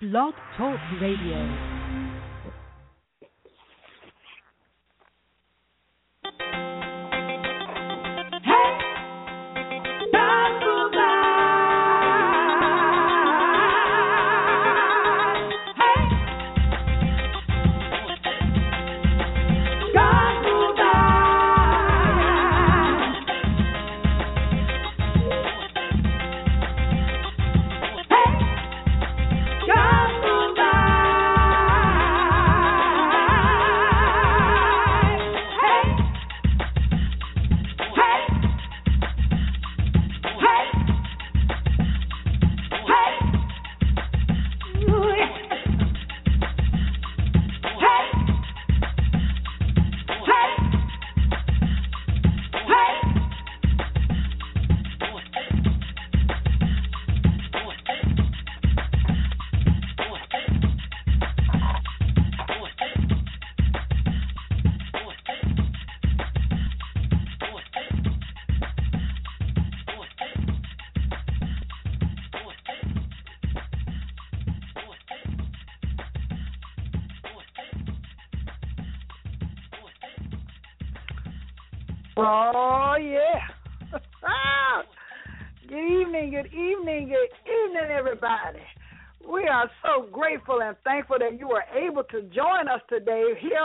Blog 0.00 0.32
Talk 0.56 0.78
Radio. 1.00 1.77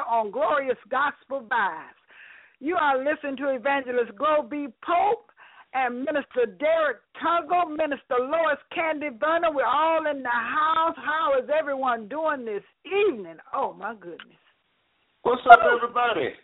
On 0.10 0.32
Glorious 0.32 0.78
Gospel 0.90 1.42
Vibes. 1.50 2.04
You 2.60 2.76
are 2.76 2.98
listening 2.98 3.38
to 3.38 3.50
Evangelist 3.50 4.12
Globee 4.16 4.72
Pope 4.86 5.32
and 5.74 6.04
Minister 6.04 6.46
Derrick 6.60 6.98
Tuggle, 7.22 7.76
Minister 7.76 8.20
Lois 8.20 8.60
Candee 8.74 9.18
Vernon. 9.20 9.56
We're 9.56 9.66
all 9.66 10.06
in 10.10 10.22
the 10.24 10.30
house. 10.30 10.96
How 10.98 11.34
is 11.42 11.50
everyone 11.50 12.08
doing 12.08 12.46
this 12.46 12.64
evening? 12.86 13.38
Oh, 13.54 13.74
my 13.74 13.96
goodness. 13.96 14.38
What's 15.24 15.42
up, 15.50 15.60
everybody? 15.66 16.36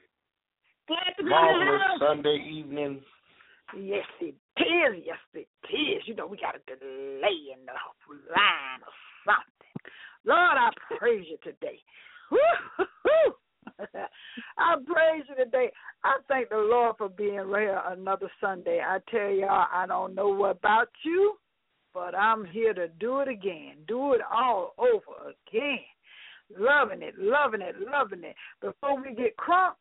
Glad 0.87 1.13
to 1.17 1.23
be 1.23 1.29
Marvelous 1.29 1.99
Sunday 1.99 2.37
evening. 2.51 3.01
Yes, 3.77 4.05
it 4.21 4.35
is. 4.57 5.03
Yes, 5.05 5.19
it 5.33 5.47
is. 5.69 6.07
You 6.07 6.15
know, 6.15 6.25
we 6.27 6.37
got 6.37 6.55
a 6.55 6.59
delay 6.65 7.53
in 7.53 7.65
the 7.65 7.73
line 8.33 8.81
or 8.81 8.93
something. 9.25 9.58
Lord, 10.25 10.57
I 10.57 10.69
praise 10.97 11.25
you 11.29 11.37
today. 11.43 11.79
I 14.57 14.75
praise 14.85 15.23
you 15.29 15.35
today. 15.43 15.71
I 16.03 16.17
thank 16.27 16.49
the 16.49 16.57
Lord 16.57 16.95
for 16.97 17.09
being 17.09 17.33
here 17.33 17.81
another 17.87 18.29
Sunday. 18.41 18.81
I 18.85 18.99
tell 19.09 19.29
y'all, 19.29 19.67
I 19.73 19.85
don't 19.87 20.15
know 20.15 20.45
about 20.45 20.89
you, 21.03 21.35
but 21.93 22.15
I'm 22.15 22.45
here 22.45 22.73
to 22.73 22.87
do 22.99 23.19
it 23.19 23.27
again. 23.27 23.75
Do 23.87 24.13
it 24.13 24.21
all 24.31 24.73
over 24.77 25.31
again. 25.47 25.79
Loving 26.57 27.01
it, 27.01 27.13
loving 27.17 27.61
it, 27.61 27.75
loving 27.91 28.23
it. 28.23 28.35
Before 28.61 28.99
we 29.01 29.13
get 29.13 29.37
crunk, 29.37 29.73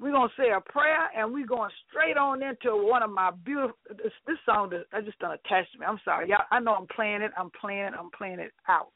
we're 0.00 0.12
gonna 0.12 0.32
say 0.36 0.50
a 0.50 0.60
prayer 0.60 1.10
and 1.16 1.32
we're 1.32 1.46
going 1.46 1.70
straight 1.88 2.16
on 2.16 2.42
into 2.42 2.74
one 2.74 3.02
of 3.02 3.10
my 3.10 3.30
beautiful 3.44 3.76
this, 3.88 4.12
this 4.26 4.38
song 4.44 4.72
I 4.92 5.00
just 5.00 5.18
don't 5.20 5.32
attach 5.32 5.70
to 5.72 5.78
me. 5.78 5.86
I'm 5.86 6.00
sorry, 6.04 6.28
y'all. 6.30 6.44
I 6.50 6.60
know 6.60 6.74
I'm 6.74 6.88
playing 6.88 7.22
it. 7.22 7.30
I'm 7.36 7.50
playing 7.60 7.84
it. 7.84 7.94
I'm 7.98 8.10
playing 8.16 8.40
it 8.40 8.52
out. 8.68 8.88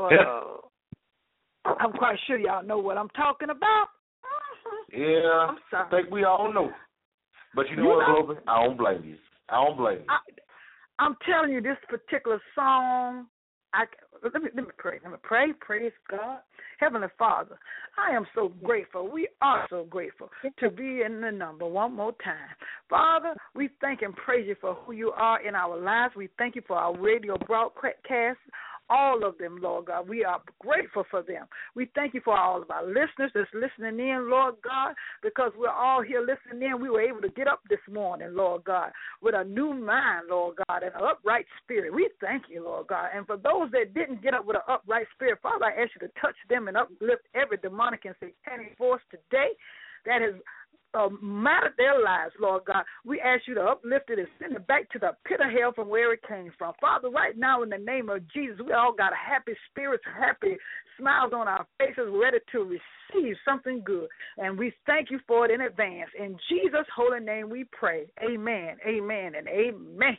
But 0.00 0.14
uh, 0.14 1.74
I'm 1.78 1.92
quite 1.92 2.16
sure 2.26 2.38
y'all 2.38 2.64
know 2.64 2.78
what 2.78 2.96
I'm 2.96 3.10
talking 3.10 3.50
about. 3.50 3.88
Yeah, 4.92 5.52
i 5.72 5.90
think 5.90 6.10
we 6.10 6.24
all 6.24 6.52
know. 6.52 6.70
But 7.54 7.68
you 7.68 7.76
know 7.76 7.82
you 7.82 7.88
what, 7.88 8.06
Globee? 8.06 8.38
I 8.48 8.64
don't 8.64 8.78
blame 8.78 9.04
you. 9.04 9.16
I 9.48 9.64
don't 9.64 9.76
blame 9.76 9.98
you. 9.98 10.04
I, 10.08 10.18
I'm 11.04 11.16
telling 11.28 11.52
you, 11.52 11.60
this 11.60 11.76
particular 11.88 12.40
song. 12.54 13.26
I 13.72 13.84
let 14.24 14.42
me 14.42 14.48
let 14.54 14.64
me 14.64 14.70
pray. 14.78 14.98
Let 15.02 15.12
me 15.12 15.18
pray. 15.22 15.52
Praise 15.60 15.92
God, 16.10 16.38
Heavenly 16.78 17.08
Father. 17.18 17.56
I 17.96 18.14
am 18.16 18.26
so 18.34 18.52
grateful. 18.64 19.08
We 19.08 19.28
are 19.40 19.66
so 19.70 19.86
grateful 19.88 20.28
to 20.58 20.70
be 20.70 21.02
in 21.04 21.20
the 21.20 21.30
number 21.30 21.66
one 21.66 21.94
more 21.94 22.12
time. 22.24 22.56
Father, 22.88 23.34
we 23.54 23.68
thank 23.80 24.02
and 24.02 24.14
praise 24.16 24.46
you 24.48 24.56
for 24.60 24.74
who 24.74 24.92
you 24.92 25.10
are 25.12 25.46
in 25.46 25.54
our 25.54 25.78
lives. 25.78 26.14
We 26.16 26.30
thank 26.36 26.56
you 26.56 26.62
for 26.66 26.76
our 26.76 26.96
radio 26.98 27.36
broadcast 27.46 28.38
all 28.90 29.24
of 29.24 29.38
them, 29.38 29.58
Lord 29.62 29.86
God. 29.86 30.08
We 30.08 30.24
are 30.24 30.40
grateful 30.58 31.04
for 31.10 31.22
them. 31.22 31.46
We 31.74 31.90
thank 31.94 32.12
you 32.12 32.20
for 32.24 32.36
all 32.36 32.60
of 32.60 32.70
our 32.70 32.84
listeners 32.84 33.30
that's 33.34 33.48
listening 33.54 34.00
in, 34.06 34.28
Lord 34.28 34.56
God, 34.62 34.94
because 35.22 35.52
we're 35.56 35.68
all 35.68 36.02
here 36.02 36.20
listening 36.20 36.68
in. 36.68 36.80
We 36.80 36.90
were 36.90 37.00
able 37.00 37.22
to 37.22 37.28
get 37.30 37.48
up 37.48 37.60
this 37.70 37.78
morning, 37.90 38.34
Lord 38.34 38.64
God, 38.64 38.90
with 39.22 39.34
a 39.34 39.44
new 39.44 39.72
mind, 39.72 40.26
Lord 40.28 40.56
God, 40.68 40.82
and 40.82 40.94
an 40.94 41.02
upright 41.02 41.46
spirit. 41.62 41.94
We 41.94 42.10
thank 42.20 42.44
you, 42.50 42.64
Lord 42.64 42.88
God. 42.88 43.10
And 43.14 43.26
for 43.26 43.36
those 43.36 43.70
that 43.70 43.94
didn't 43.94 44.22
get 44.22 44.34
up 44.34 44.44
with 44.44 44.56
an 44.56 44.62
upright 44.68 45.06
spirit, 45.14 45.38
Father, 45.42 45.66
I 45.66 45.82
ask 45.82 45.92
you 45.94 46.06
to 46.06 46.12
touch 46.20 46.36
them 46.48 46.68
and 46.68 46.76
uplift 46.76 47.22
every 47.34 47.58
demonic 47.58 48.04
and 48.04 48.14
satanic 48.18 48.76
force 48.76 49.02
today 49.10 49.50
that 50.06 50.22
has 50.22 50.34
uh, 50.94 51.08
matter 51.22 51.72
their 51.76 52.02
lives, 52.02 52.34
Lord 52.40 52.64
God. 52.64 52.84
We 53.04 53.20
ask 53.20 53.42
you 53.46 53.54
to 53.54 53.62
uplift 53.62 54.10
it 54.10 54.18
and 54.18 54.28
send 54.40 54.54
it 54.54 54.66
back 54.66 54.90
to 54.90 54.98
the 54.98 55.12
pit 55.26 55.40
of 55.40 55.50
hell 55.52 55.72
from 55.74 55.88
where 55.88 56.12
it 56.12 56.20
came 56.26 56.52
from. 56.58 56.74
Father, 56.80 57.10
right 57.10 57.36
now 57.36 57.62
in 57.62 57.68
the 57.68 57.78
name 57.78 58.08
of 58.08 58.26
Jesus, 58.32 58.60
we 58.64 58.72
all 58.72 58.92
got 58.92 59.12
happy 59.14 59.52
spirits, 59.70 60.04
happy 60.18 60.56
smiles 60.98 61.32
on 61.34 61.48
our 61.48 61.66
faces, 61.78 62.08
ready 62.10 62.38
to 62.52 62.58
receive 62.60 63.36
something 63.44 63.82
good. 63.84 64.08
And 64.38 64.58
we 64.58 64.72
thank 64.86 65.10
you 65.10 65.20
for 65.26 65.46
it 65.46 65.50
in 65.50 65.62
advance. 65.62 66.10
In 66.18 66.36
Jesus' 66.48 66.86
holy 66.94 67.20
name 67.20 67.50
we 67.50 67.64
pray. 67.72 68.06
Amen, 68.22 68.76
amen, 68.86 69.34
and 69.36 69.48
amen. 69.48 70.16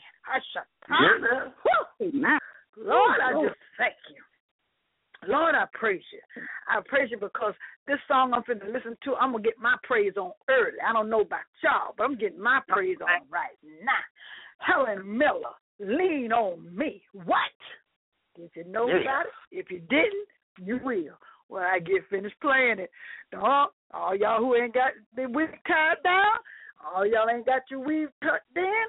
Amen. 2.01 2.39
Lord, 2.77 3.19
I 3.23 3.33
just 3.43 3.59
thank 3.77 3.95
you. 4.09 4.21
Lord, 5.27 5.55
I 5.55 5.65
praise 5.73 6.01
you. 6.11 6.43
I 6.67 6.81
praise 6.87 7.09
you 7.11 7.17
because 7.17 7.53
this 7.87 7.99
song 8.07 8.33
I'm 8.33 8.43
finna 8.43 8.71
listen 8.71 8.97
to, 9.03 9.15
I'm 9.15 9.31
gonna 9.31 9.43
get 9.43 9.59
my 9.59 9.75
praise 9.83 10.13
on 10.17 10.31
early. 10.49 10.77
I 10.87 10.93
don't 10.93 11.09
know 11.09 11.21
about 11.21 11.41
y'all, 11.63 11.93
but 11.97 12.05
I'm 12.05 12.17
getting 12.17 12.41
my 12.41 12.59
praise 12.67 12.97
on 13.01 13.27
right 13.29 13.57
now. 13.83 13.91
Helen 14.57 15.17
Miller, 15.17 15.55
lean 15.79 16.31
on 16.31 16.75
me. 16.75 17.03
What? 17.13 17.37
Did 18.35 18.49
you 18.55 18.63
know 18.71 18.87
yeah. 18.87 19.01
about 19.01 19.25
it? 19.25 19.31
If 19.51 19.71
you 19.71 19.79
didn't, 19.89 20.27
you 20.63 20.79
will. 20.83 21.17
When 21.47 21.63
I 21.63 21.79
get 21.79 22.07
finished 22.09 22.39
playing 22.41 22.79
it. 22.79 22.89
Dog, 23.31 23.69
all 23.93 24.15
y'all 24.15 24.39
who 24.39 24.55
ain't 24.55 24.73
got 24.73 24.91
the 25.15 25.27
weave 25.27 25.49
tied 25.67 26.01
down, 26.03 26.37
all 26.95 27.05
y'all 27.05 27.29
ain't 27.29 27.45
got 27.45 27.63
your 27.69 27.81
weave 27.81 28.07
tucked 28.23 28.55
in, 28.55 28.85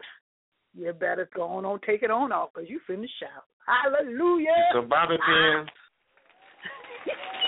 you 0.75 0.93
better 0.93 1.29
go 1.35 1.43
on, 1.43 1.65
on 1.65 1.81
take 1.85 2.03
it 2.03 2.11
on 2.11 2.33
off 2.33 2.51
because 2.55 2.71
you 2.71 2.81
finished 2.87 3.13
shout. 3.19 3.45
Hallelujah. 3.67 4.71
So 4.73 4.83
Bobby 4.83 5.17
pins. 5.17 5.69
on 5.69 5.69
yeah. 7.07 7.15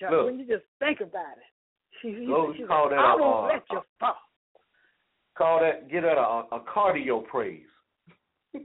y'all. 0.00 0.08
I 0.08 0.12
don't 0.12 0.18
know 0.18 0.24
what 0.24 0.24
y'all 0.24 0.24
Look. 0.24 0.26
when 0.26 0.40
you 0.40 0.46
just 0.46 0.66
think 0.78 1.00
about 1.00 1.36
it. 1.38 1.50
She, 2.02 2.08
she, 2.08 2.26
she's 2.58 2.66
call 2.66 2.84
like, 2.84 2.90
that 2.90 2.98
I 2.98 3.14
a, 3.14 3.16
won't 3.16 3.44
uh, 3.44 3.54
let 3.54 3.62
you 3.70 3.80
fall. 3.98 4.16
Call 5.36 5.60
that 5.60 5.90
get 5.90 6.02
that 6.02 6.18
a, 6.18 6.44
a 6.54 6.60
cardio 6.60 7.24
praise. 7.24 7.66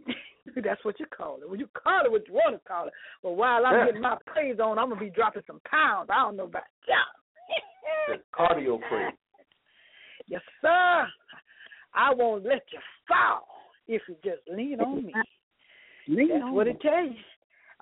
That's 0.63 0.83
what 0.83 0.99
you 0.99 1.05
call 1.05 1.39
it. 1.41 1.49
When 1.49 1.59
you 1.59 1.69
call 1.73 2.05
it 2.05 2.11
what 2.11 2.27
you 2.27 2.33
want 2.33 2.55
to 2.55 2.67
call 2.67 2.87
it. 2.87 2.93
But 3.23 3.31
while 3.31 3.65
I'm 3.65 3.77
Yeah. 3.77 3.85
getting 3.85 4.01
my 4.01 4.17
praise 4.25 4.59
on, 4.59 4.79
I'm 4.79 4.89
gonna 4.89 4.99
be 4.99 5.09
dropping 5.09 5.43
some 5.47 5.61
pounds. 5.69 6.09
I 6.11 6.23
don't 6.23 6.35
know 6.35 6.45
about 6.45 6.63
y'all. 6.87 6.97
It's 8.09 8.23
cardio 8.33 8.79
praise. 8.89 9.13
Yes, 10.27 10.41
sir. 10.61 11.07
I 11.93 12.13
won't 12.13 12.45
let 12.45 12.63
you 12.71 12.79
fall 13.07 13.47
if 13.87 14.01
you 14.07 14.15
just 14.23 14.41
lean 14.49 14.79
on 14.81 15.05
me. 15.05 15.13
That's 16.07 16.43
what 16.51 16.67
it 16.67 16.79
tells 16.81 17.11
you. 17.11 17.15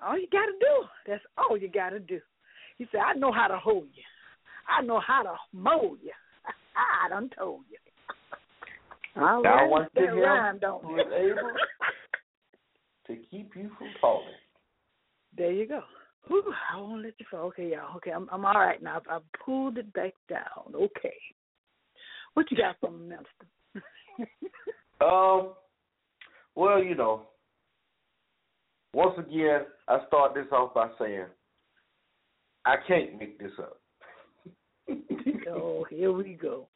All 0.04 0.18
you 0.18 0.26
gotta 0.32 0.52
do. 0.60 0.86
That's 1.06 1.24
all 1.36 1.56
you 1.56 1.68
gotta 1.68 2.00
do. 2.00 2.20
He 2.80 2.86
said, 2.90 3.00
I 3.06 3.12
know 3.12 3.30
how 3.30 3.46
to 3.46 3.58
hold 3.58 3.88
you. 3.92 4.02
I 4.66 4.80
know 4.80 5.00
how 5.06 5.22
to 5.22 5.34
mold 5.52 5.98
you. 6.02 6.12
I 7.04 7.10
done 7.10 7.28
told 7.38 7.64
you. 7.70 7.76
All 9.22 9.42
Now 9.42 9.56
right, 9.56 9.68
once 9.68 9.90
that 9.94 10.04
again, 10.04 10.16
rhyme, 10.16 10.58
don't 10.58 10.82
who 10.82 10.96
is 10.96 11.04
able 11.14 11.52
to 13.06 13.16
keep 13.30 13.54
you 13.54 13.70
from 13.76 13.88
falling. 14.00 14.28
There 15.36 15.52
you 15.52 15.68
go. 15.68 15.82
Whew, 16.28 16.54
I 16.72 16.80
won't 16.80 17.02
let 17.02 17.12
you 17.18 17.26
fall. 17.30 17.48
Okay, 17.48 17.72
y'all. 17.72 17.96
Okay, 17.96 18.12
I'm 18.12 18.26
I'm 18.32 18.46
all 18.46 18.54
right 18.54 18.82
now. 18.82 18.96
I've, 18.96 19.16
I've 19.16 19.32
pulled 19.44 19.76
it 19.76 19.92
back 19.92 20.14
down. 20.30 20.74
Okay. 20.74 21.18
What 22.32 22.50
you 22.50 22.56
got 22.56 22.80
from 22.80 23.08
Minister? 23.08 23.26
Um, 25.02 25.54
well, 26.54 26.82
you 26.84 26.94
know, 26.94 27.22
once 28.92 29.14
again, 29.18 29.62
I 29.88 30.00
start 30.08 30.34
this 30.34 30.44
off 30.52 30.74
by 30.74 30.88
saying 30.98 31.24
I 32.64 32.76
can't 32.86 33.18
make 33.18 33.38
this 33.38 33.52
up. 33.58 33.80
oh, 35.50 35.84
here 35.88 36.12
we 36.12 36.34
go. 36.34 36.68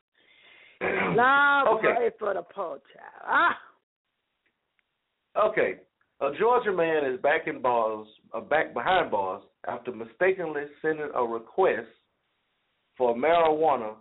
Love 0.82 1.78
Okay. 1.78 2.10
for 2.18 2.34
the 2.34 2.42
poor 2.42 2.78
child. 2.92 3.22
Ah, 3.26 3.58
Okay, 5.36 5.80
a 6.20 6.30
Georgia 6.38 6.72
man 6.72 7.04
is 7.12 7.20
back 7.20 7.48
in 7.48 7.60
bars, 7.60 8.06
uh, 8.32 8.40
back 8.40 8.72
behind 8.72 9.10
bars 9.10 9.42
after 9.66 9.90
mistakenly 9.90 10.62
sending 10.80 11.10
a 11.12 11.24
request 11.24 11.88
for 12.96 13.16
marijuana 13.16 13.94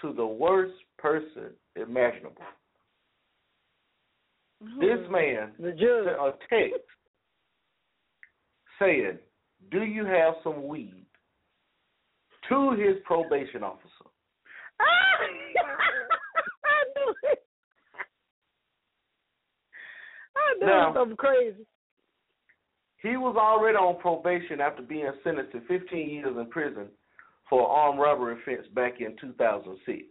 to 0.00 0.12
the 0.12 0.24
worst 0.24 0.74
person 0.96 1.50
imaginable. 1.74 2.42
This 4.78 5.00
man 5.10 5.52
the 5.58 5.70
sent 5.70 5.80
judge. 5.80 6.06
a 6.06 6.32
text 6.48 6.86
saying, 8.78 9.18
"Do 9.72 9.82
you 9.82 10.04
have 10.04 10.34
some 10.44 10.68
weed?" 10.68 10.99
To 12.50 12.72
his 12.72 12.96
probation 13.04 13.62
officer. 13.62 14.08
Ah, 14.80 14.84
I 16.64 16.84
knew 16.94 17.14
it. 17.32 17.38
I 20.36 20.58
knew 20.58 20.66
Now- 20.66 20.94
something 20.94 21.16
crazy. 21.16 21.66
He 23.02 23.16
was 23.16 23.34
already 23.38 23.76
on 23.78 23.98
probation 23.98 24.60
after 24.60 24.82
being 24.82 25.10
sentenced 25.24 25.52
to 25.52 25.60
15 25.62 26.10
years 26.10 26.36
in 26.36 26.46
prison 26.50 26.88
for 27.48 27.66
armed 27.66 27.98
robbery 27.98 28.34
offense 28.42 28.66
back 28.74 29.00
in 29.00 29.16
2006. 29.18 30.02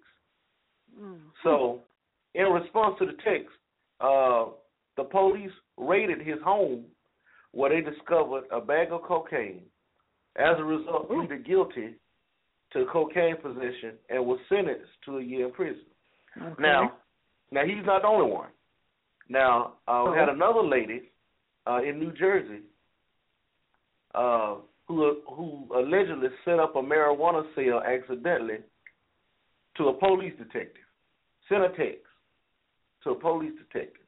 Mm. 0.99 1.17
So, 1.43 1.81
in 2.33 2.45
response 2.45 2.95
to 2.97 3.05
the 3.05 3.11
text, 3.23 3.53
uh, 4.01 4.45
the 4.97 5.03
police 5.03 5.51
raided 5.77 6.25
his 6.25 6.39
home 6.43 6.85
where 7.51 7.69
they 7.69 7.87
discovered 7.87 8.45
a 8.51 8.59
bag 8.59 8.87
of 8.91 9.03
cocaine. 9.03 9.61
As 10.35 10.55
a 10.57 10.63
result, 10.63 11.09
pleaded 11.09 11.45
guilty 11.45 11.93
to 12.73 12.85
cocaine 12.91 13.35
possession 13.37 13.93
and 14.09 14.25
was 14.25 14.39
sentenced 14.47 14.91
to 15.05 15.17
a 15.17 15.21
year 15.23 15.47
in 15.47 15.51
prison. 15.51 15.81
Okay. 16.39 16.61
Now, 16.61 16.93
now 17.51 17.65
he's 17.65 17.85
not 17.85 18.03
the 18.03 18.07
only 18.07 18.31
one. 18.31 18.49
Now, 19.27 19.73
uh, 19.87 20.05
we 20.11 20.17
had 20.17 20.29
Oh. 20.29 20.33
another 20.33 20.63
lady 20.63 21.11
uh, 21.67 21.81
in 21.83 21.99
New 21.99 22.11
Jersey 22.13 22.61
uh, 24.15 24.55
who 24.87 25.21
who 25.27 25.67
allegedly 25.75 26.29
set 26.45 26.59
up 26.59 26.75
a 26.75 26.81
marijuana 26.81 27.43
sale 27.55 27.81
accidentally 27.85 28.57
to 29.77 29.87
a 29.89 29.93
police 29.93 30.33
detective. 30.37 30.83
Sent 31.47 31.63
a 31.63 31.69
text 31.69 32.05
to 33.03 33.11
a 33.11 33.15
police 33.15 33.53
detective. 33.57 34.01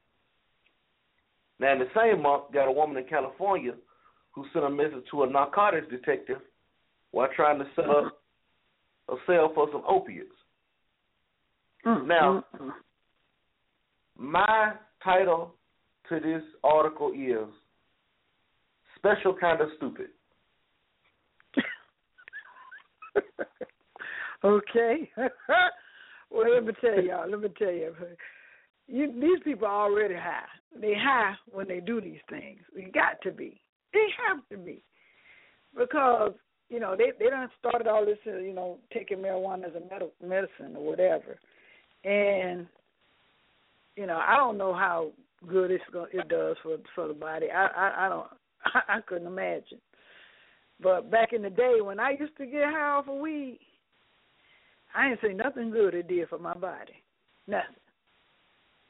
Now, 1.58 1.72
in 1.72 1.78
the 1.78 1.88
same 1.94 2.22
month, 2.22 2.52
got 2.52 2.66
a 2.68 2.72
woman 2.72 2.96
in 2.96 3.04
California 3.08 3.74
who 4.32 4.44
sent 4.52 4.64
a 4.64 4.70
message 4.70 5.04
to 5.10 5.22
a 5.22 5.30
narcotics 5.30 5.86
detective 5.90 6.38
while 7.12 7.28
trying 7.36 7.58
to 7.58 7.66
set 7.76 7.88
up 7.88 8.21
a 9.12 9.16
sale 9.26 9.50
for 9.54 9.68
some 9.72 9.82
opiates. 9.88 10.30
Mm, 11.86 12.06
Now-. 12.06 12.44
My 14.16 14.72
title 15.02 15.54
to 16.08 16.20
this 16.20 16.42
article 16.62 17.12
is 17.12 17.48
Special 18.96 19.34
Kind 19.34 19.60
of 19.60 19.68
Stupid. 19.76 20.08
okay. 24.44 25.10
well, 26.30 26.54
let 26.54 26.64
me 26.64 26.72
tell 26.80 27.02
y'all. 27.02 27.28
Let 27.28 27.40
me 27.40 27.48
tell 27.58 27.72
you. 27.72 27.94
You, 28.86 29.12
these 29.20 29.42
people 29.44 29.66
are 29.66 29.84
already 29.90 30.14
high. 30.14 30.44
They 30.80 30.94
high 30.94 31.34
when 31.50 31.68
they 31.68 31.80
do 31.80 32.00
these 32.00 32.20
things. 32.28 32.60
You 32.74 32.90
got 32.92 33.20
to 33.22 33.32
be. 33.32 33.60
They 33.92 34.06
have 34.26 34.38
to 34.50 34.56
be, 34.56 34.82
because 35.76 36.32
you 36.72 36.80
know 36.80 36.96
they 36.96 37.12
they 37.18 37.28
done 37.30 37.48
started 37.60 37.86
all 37.86 38.04
this. 38.04 38.18
uh, 38.26 38.38
You 38.38 38.54
know, 38.54 38.78
taking 38.92 39.18
marijuana 39.18 39.66
as 39.66 39.74
a 39.74 39.80
med- 39.80 40.10
medicine 40.22 40.74
or 40.76 40.84
whatever, 40.84 41.38
and 42.04 42.66
you 43.96 44.06
know 44.06 44.16
I 44.26 44.36
don't 44.36 44.56
know 44.58 44.72
how 44.74 45.12
good 45.46 45.70
it's 45.70 45.84
go- 45.92 46.06
it 46.12 46.28
does 46.28 46.56
for 46.62 46.78
for 46.94 47.08
the 47.08 47.14
body. 47.14 47.46
I 47.50 47.66
I, 47.66 48.06
I 48.06 48.08
don't. 48.08 48.26
I, 48.64 48.80
I 48.96 49.00
couldn't 49.02 49.26
imagine. 49.26 49.80
But 50.82 51.10
back 51.10 51.32
in 51.32 51.42
the 51.42 51.50
day 51.50 51.76
when 51.80 52.00
I 52.00 52.16
used 52.18 52.36
to 52.38 52.46
get 52.46 52.64
high 52.64 52.96
off 52.96 53.06
of 53.08 53.18
weed, 53.18 53.60
I 54.96 55.08
ain't 55.10 55.20
say 55.20 55.32
nothing 55.32 55.70
good 55.70 55.94
it 55.94 56.08
did 56.08 56.28
for 56.28 56.38
my 56.38 56.54
body. 56.54 56.94
Nothing. 57.46 57.76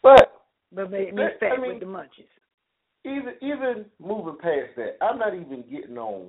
But 0.03 0.33
But 0.73 0.91
made 0.91 1.15
me 1.15 1.23
I 1.25 1.39
fat 1.39 1.61
mean- 1.61 1.73
with 1.73 1.81
the 1.81 1.87
munchies. 1.87 2.33
even 3.05 3.35
even 3.43 3.85
moving 3.99 4.37
past 4.41 4.77
that, 4.77 4.97
I'm 5.03 5.19
not 5.19 5.35
even 5.35 5.65
getting 5.71 5.99
on, 5.99 6.29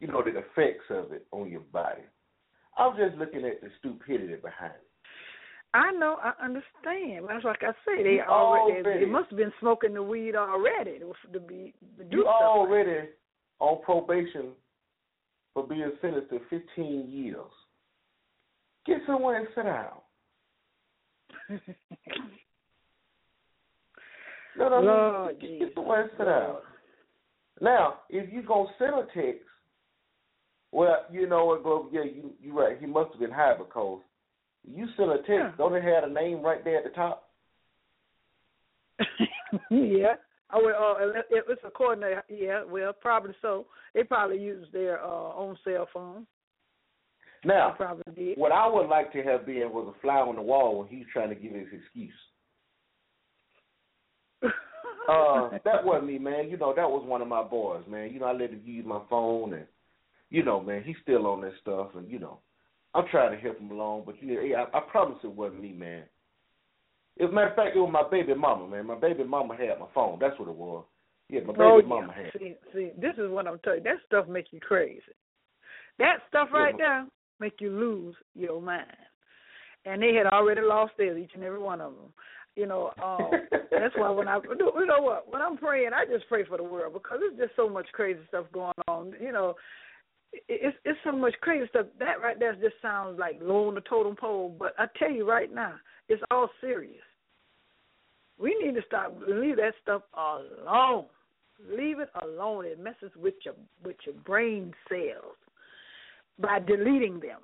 you 0.00 0.06
know, 0.08 0.22
the 0.22 0.30
effects 0.38 0.84
of 0.90 1.12
it 1.12 1.26
on 1.32 1.50
your 1.50 1.60
body. 1.60 2.02
I'm 2.76 2.96
just 2.96 3.16
looking 3.16 3.44
at 3.44 3.60
the 3.60 3.68
stupidity 3.78 4.34
behind 4.36 4.72
it. 4.74 4.84
I 5.74 5.90
know, 5.92 6.16
I 6.22 6.32
understand. 6.42 7.26
That's 7.28 7.44
like 7.44 7.62
I 7.62 7.72
say, 7.84 8.02
they 8.02 8.14
You 8.14 8.22
already, 8.22 8.80
already- 8.80 9.04
they 9.04 9.10
must 9.10 9.28
have 9.30 9.36
been 9.36 9.52
smoking 9.60 9.92
the 9.94 10.02
weed 10.02 10.34
already 10.34 10.98
to, 11.00 11.40
be 11.40 11.74
to 11.98 12.04
do 12.04 12.16
You 12.18 12.22
stuff. 12.22 12.34
already 12.40 13.08
on 13.58 13.82
probation 13.82 14.52
for 15.52 15.66
being 15.66 15.90
sentenced 16.00 16.30
to 16.30 16.40
15 16.48 17.10
years. 17.10 17.36
Get 18.86 18.98
somewhere 19.06 19.36
and 19.40 19.48
sit 19.54 19.64
down. 19.64 20.00
No, 24.56 24.68
no, 24.68 24.80
no. 24.80 24.86
Lord 24.86 25.40
Get, 25.40 25.48
Jesus. 25.50 25.66
get 25.68 25.74
somewhere 25.76 26.02
and 26.02 26.10
sit 26.18 26.24
down. 26.24 26.56
Now, 27.60 28.00
if 28.10 28.32
you 28.32 28.42
gonna 28.42 28.68
send 28.78 28.94
a 28.94 29.06
text, 29.14 29.44
well, 30.72 31.06
you 31.10 31.26
know 31.28 31.46
what, 31.46 31.62
Globe? 31.62 31.88
Yeah, 31.92 32.04
you 32.04 32.32
you 32.40 32.58
right. 32.58 32.78
He 32.78 32.86
must 32.86 33.10
have 33.12 33.20
been 33.20 33.30
high 33.30 33.56
because 33.56 34.00
you 34.64 34.86
send 34.96 35.10
a 35.10 35.16
text. 35.18 35.30
Yeah. 35.30 35.52
Don't 35.56 35.74
it 35.74 35.82
have 35.82 36.04
a 36.04 36.12
name 36.12 36.42
right 36.42 36.62
there 36.64 36.78
at 36.78 36.84
the 36.84 36.90
top? 36.90 37.28
yeah. 39.70 40.14
Oh, 40.50 40.62
well, 40.64 40.96
uh, 40.98 41.18
it, 41.30 41.44
it's 41.48 41.62
a 41.64 41.94
to 41.96 42.22
yeah. 42.28 42.64
Well, 42.64 42.92
probably 42.92 43.34
so. 43.42 43.66
They 43.94 44.02
probably 44.04 44.38
use 44.38 44.66
their 44.72 45.02
uh, 45.02 45.34
own 45.34 45.56
cell 45.64 45.88
phone. 45.92 46.26
They 47.44 47.48
Now, 47.50 47.74
probably 47.76 48.02
did. 48.14 48.38
what 48.38 48.52
I 48.52 48.66
would 48.66 48.88
like 48.88 49.12
to 49.12 49.22
have 49.22 49.46
been 49.46 49.70
was 49.72 49.94
a 49.96 50.00
fly 50.00 50.16
on 50.16 50.36
the 50.36 50.42
wall 50.42 50.78
when 50.78 50.88
he's 50.88 51.06
trying 51.12 51.28
to 51.28 51.34
give 51.34 51.52
his 51.52 51.68
excuse. 51.72 52.12
Uh, 55.08 55.48
that 55.64 55.82
wasn't 55.82 56.06
me, 56.06 56.18
man. 56.18 56.50
You 56.50 56.58
know, 56.58 56.74
that 56.76 56.90
was 56.90 57.02
one 57.06 57.22
of 57.22 57.28
my 57.28 57.42
boys, 57.42 57.82
man. 57.88 58.12
You 58.12 58.20
know, 58.20 58.26
I 58.26 58.32
let 58.32 58.50
him 58.50 58.60
use 58.62 58.84
my 58.84 59.00
phone, 59.08 59.54
and 59.54 59.64
you 60.30 60.42
know, 60.42 60.60
man, 60.60 60.82
he's 60.84 60.96
still 61.02 61.26
on 61.26 61.40
that 61.42 61.52
stuff, 61.60 61.90
and 61.94 62.10
you 62.10 62.18
know, 62.18 62.38
I'm 62.94 63.04
trying 63.10 63.36
to 63.36 63.42
help 63.42 63.58
him 63.58 63.70
along, 63.70 64.04
but 64.06 64.20
you 64.22 64.34
know, 64.34 64.40
yeah, 64.40 64.64
I, 64.72 64.78
I 64.78 64.80
promise 64.80 65.18
it 65.24 65.32
wasn't 65.32 65.62
me, 65.62 65.72
man. 65.72 66.04
As 67.20 67.28
a 67.28 67.32
matter 67.32 67.48
of 67.48 67.56
fact, 67.56 67.76
it 67.76 67.80
was 67.80 67.90
my 67.92 68.08
baby 68.08 68.34
mama, 68.34 68.68
man. 68.68 68.86
My 68.86 68.98
baby 68.98 69.24
mama 69.24 69.56
had 69.56 69.80
my 69.80 69.86
phone. 69.94 70.18
That's 70.20 70.38
what 70.38 70.48
it 70.48 70.54
was. 70.54 70.84
Yeah, 71.28 71.40
my 71.40 71.52
baby 71.52 71.64
oh, 71.64 71.82
mama 71.82 72.14
yeah. 72.16 72.24
had. 72.24 72.32
See, 72.40 72.54
see, 72.72 72.90
this 72.96 73.14
is 73.18 73.30
what 73.30 73.46
I'm 73.46 73.58
telling 73.60 73.80
you. 73.80 73.84
That 73.84 73.98
stuff 74.06 74.28
makes 74.28 74.52
you 74.52 74.60
crazy. 74.60 75.02
That 75.98 76.18
stuff 76.28 76.48
right 76.52 76.74
there 76.78 77.06
make 77.40 77.60
you 77.60 77.70
lose 77.70 78.14
your 78.34 78.62
mind. 78.62 78.86
And 79.84 80.02
they 80.02 80.14
had 80.14 80.26
already 80.26 80.60
lost 80.60 80.92
theirs, 80.96 81.18
each 81.22 81.32
and 81.34 81.44
every 81.44 81.58
one 81.58 81.80
of 81.80 81.92
them. 81.92 82.12
You 82.56 82.66
know, 82.66 82.92
um, 83.02 83.30
that's 83.70 83.94
why 83.96 84.10
when 84.10 84.28
I 84.28 84.36
you 84.36 84.86
know 84.86 85.00
what 85.00 85.30
when 85.30 85.42
I'm 85.42 85.56
praying, 85.56 85.90
I 85.94 86.04
just 86.12 86.28
pray 86.28 86.44
for 86.44 86.56
the 86.56 86.64
world 86.64 86.92
because 86.92 87.18
there's 87.20 87.48
just 87.48 87.56
so 87.56 87.68
much 87.68 87.86
crazy 87.92 88.20
stuff 88.28 88.46
going 88.52 88.72
on. 88.88 89.14
You 89.20 89.32
know, 89.32 89.54
it's 90.48 90.76
it's 90.84 90.98
so 91.04 91.12
much 91.12 91.34
crazy 91.40 91.66
stuff. 91.70 91.86
That 91.98 92.20
right 92.22 92.38
there 92.38 92.54
just 92.54 92.76
sounds 92.82 93.18
like 93.18 93.38
low 93.40 93.68
on 93.68 93.74
the 93.74 93.80
totem 93.82 94.16
pole. 94.16 94.54
But 94.58 94.74
I 94.78 94.86
tell 94.98 95.10
you 95.10 95.28
right 95.28 95.52
now, 95.52 95.74
it's 96.08 96.22
all 96.30 96.48
serious. 96.60 97.02
We 98.38 98.56
need 98.62 98.74
to 98.74 98.82
stop 98.86 99.18
leave 99.26 99.56
that 99.56 99.74
stuff 99.82 100.02
alone. 100.16 101.06
Leave 101.70 101.98
it 101.98 102.10
alone. 102.22 102.66
It 102.66 102.78
messes 102.78 103.10
with 103.16 103.34
your 103.44 103.54
with 103.84 103.96
your 104.04 104.14
brain 104.14 104.72
cells 104.88 105.36
by 106.38 106.60
deleting 106.60 107.20
them. 107.20 107.40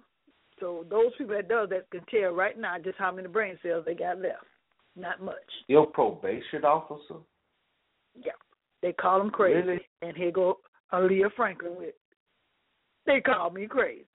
So 0.61 0.87
those 0.89 1.13
people 1.19 1.35
that 1.35 1.49
does 1.49 1.69
that 1.71 1.91
can 1.91 2.03
tell 2.11 2.31
right 2.31 2.59
now 2.59 2.77
just 2.79 2.99
how 2.99 3.11
many 3.11 3.29
brain 3.29 3.59
cells 3.63 3.85
they 3.87 3.95
got 3.95 4.21
left. 4.21 4.45
Not 4.97 5.21
much. 5.21 5.35
Your 5.67 5.87
probation 5.87 6.65
officer? 6.65 7.21
Yeah. 8.15 8.33
They 8.81 8.93
call 8.93 9.21
him 9.21 9.31
crazy. 9.31 9.67
Really? 9.67 9.81
And 10.03 10.17
here 10.17 10.31
go 10.31 10.59
Aaliyah 10.93 11.33
Franklin 11.35 11.75
with 11.77 11.95
They 13.07 13.21
call 13.21 13.51
me 13.51 13.67
crazy. 13.67 14.07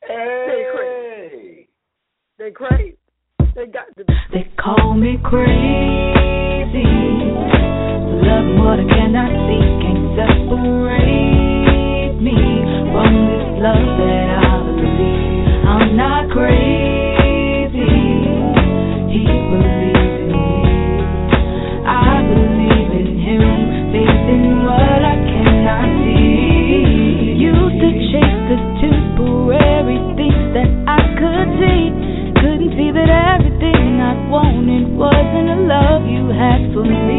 Hey. 0.00 0.46
They 0.48 0.64
crazy. 0.74 1.68
They 2.38 2.50
crazy. 2.50 2.96
They 3.54 3.66
got 3.66 3.94
to 3.98 4.04
be. 4.04 4.14
They 4.32 4.48
call 4.58 4.94
me 4.94 5.18
crazy. 5.22 5.52
Love 8.24 8.56
what 8.56 8.80
I 8.80 8.84
cannot 8.88 9.32
see 9.44 9.60
can't 9.84 10.16
separate 10.16 12.16
me 12.22 12.36
from 12.92 13.12
this 13.28 13.46
love 13.60 13.98
that 14.00 14.38
I 14.40 14.42
believe. 14.64 15.68
I'm 15.68 15.92
not 15.96 16.30
crazy. 16.30 16.91
Love 35.68 36.06
you 36.06 36.28
had 36.28 36.72
for 36.72 36.84
me. 36.84 37.11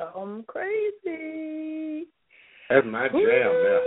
They 0.00 0.44
crazy. 0.46 2.06
That's 2.68 2.86
my 2.86 3.08
jam 3.08 3.20
now. 3.20 3.80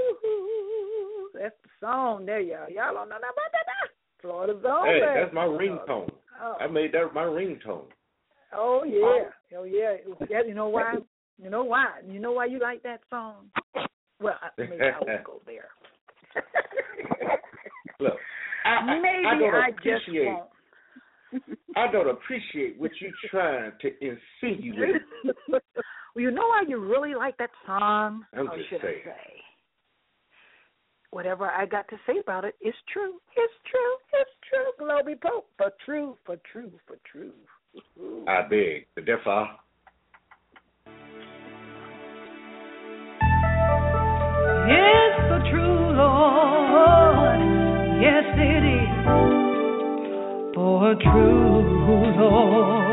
That's 1.33 1.55
the 1.63 1.69
song 1.79 2.25
there, 2.25 2.41
y'all. 2.41 2.69
Y'all 2.69 2.93
don't 2.93 3.09
know 3.09 3.15
nothing 3.15 3.29
about 3.33 3.51
that. 3.51 3.65
Now. 3.65 3.89
Florida's 4.21 4.63
own. 4.65 4.85
Hey, 4.85 4.99
baby. 4.99 5.19
that's 5.21 5.33
my 5.33 5.45
ringtone. 5.45 6.09
Oh, 6.41 6.55
I 6.59 6.67
made 6.67 6.91
that 6.93 7.13
my 7.13 7.23
ringtone. 7.23 7.85
oh 8.55 8.83
yeah, 8.83 9.57
oh 9.57 9.63
yeah. 9.63 9.95
yeah. 10.29 10.41
You 10.45 10.53
know 10.53 10.69
why? 10.69 10.95
You 11.41 11.49
know 11.49 11.63
why? 11.63 11.87
You 12.07 12.19
know 12.19 12.33
why 12.33 12.45
you 12.45 12.59
like 12.59 12.83
that 12.83 13.01
song? 13.09 13.49
Well, 14.21 14.35
maybe 14.57 14.73
I 14.79 14.99
won't 14.99 15.23
go 15.23 15.41
there. 15.45 15.69
Look, 17.99 18.13
I, 18.65 18.85
maybe 18.85 19.25
I 19.27 19.39
don't 19.39 19.55
I 19.55 19.71
just 19.71 20.05
won't. 20.09 20.49
I 21.75 21.91
don't 21.91 22.09
appreciate 22.09 22.79
what 22.79 22.91
you're 22.99 23.11
trying 23.29 23.71
to 23.81 23.87
insinuate. 24.41 25.01
Well, 26.15 26.23
you 26.23 26.31
know 26.31 26.43
why 26.47 26.63
you 26.67 26.79
really 26.79 27.15
like 27.15 27.37
that 27.37 27.49
song? 27.65 28.23
I'm 28.33 28.47
or 28.47 28.57
just 28.57 28.69
should 28.69 28.81
saying. 28.81 29.01
I 29.05 29.09
say? 29.09 29.33
Whatever 31.09 31.45
I 31.49 31.65
got 31.65 31.87
to 31.89 31.95
say 32.07 32.19
about 32.19 32.45
it 32.45 32.55
is 32.61 32.73
true. 32.91 33.13
It's 33.35 33.53
true. 33.69 33.97
It's 34.19 34.31
true. 34.49 34.71
Globee 34.87 35.19
Pope. 35.21 35.47
For 35.57 35.71
true. 35.85 36.17
For 36.25 36.37
true. 36.51 36.71
For 36.87 36.97
true. 37.11 37.31
Ooh. 37.99 38.25
I 38.27 38.41
beg, 38.47 38.87
but 38.95 39.05
therefore, 39.05 39.47
Yes, 44.65 45.11
for 45.27 45.39
true 45.51 45.91
Lord. 45.97 47.41
Yes, 48.01 48.25
it 48.37 48.63
is. 48.79 48.89
For 50.55 50.95
true 50.95 52.13
Lord. 52.17 52.92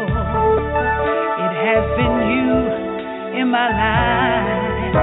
in 3.34 3.48
my 3.48 3.68
life. 3.70 4.94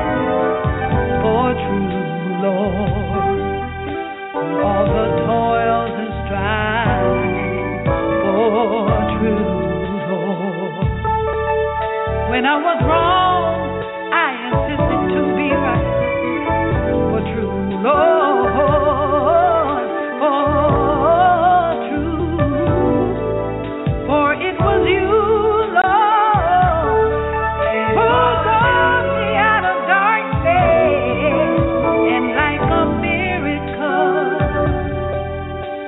For 1.21 1.53
true 1.53 2.43
Lord, 2.43 3.39
all 4.63 4.85
the 4.85 5.07
toils 5.25 5.93
and 6.01 6.11
strife. 6.25 7.87
For 8.23 8.87
true 9.15 9.47
Lord, 10.11 10.87
when 12.31 12.43
I 12.45 12.57
was 12.57 12.79
wrong, 12.83 13.43
I 14.11 14.29
insisted 14.47 15.01
to 15.15 15.21
be 15.37 15.47
right. 15.55 15.87
For 17.09 17.21
true 17.33 17.81
Lord. 17.81 18.16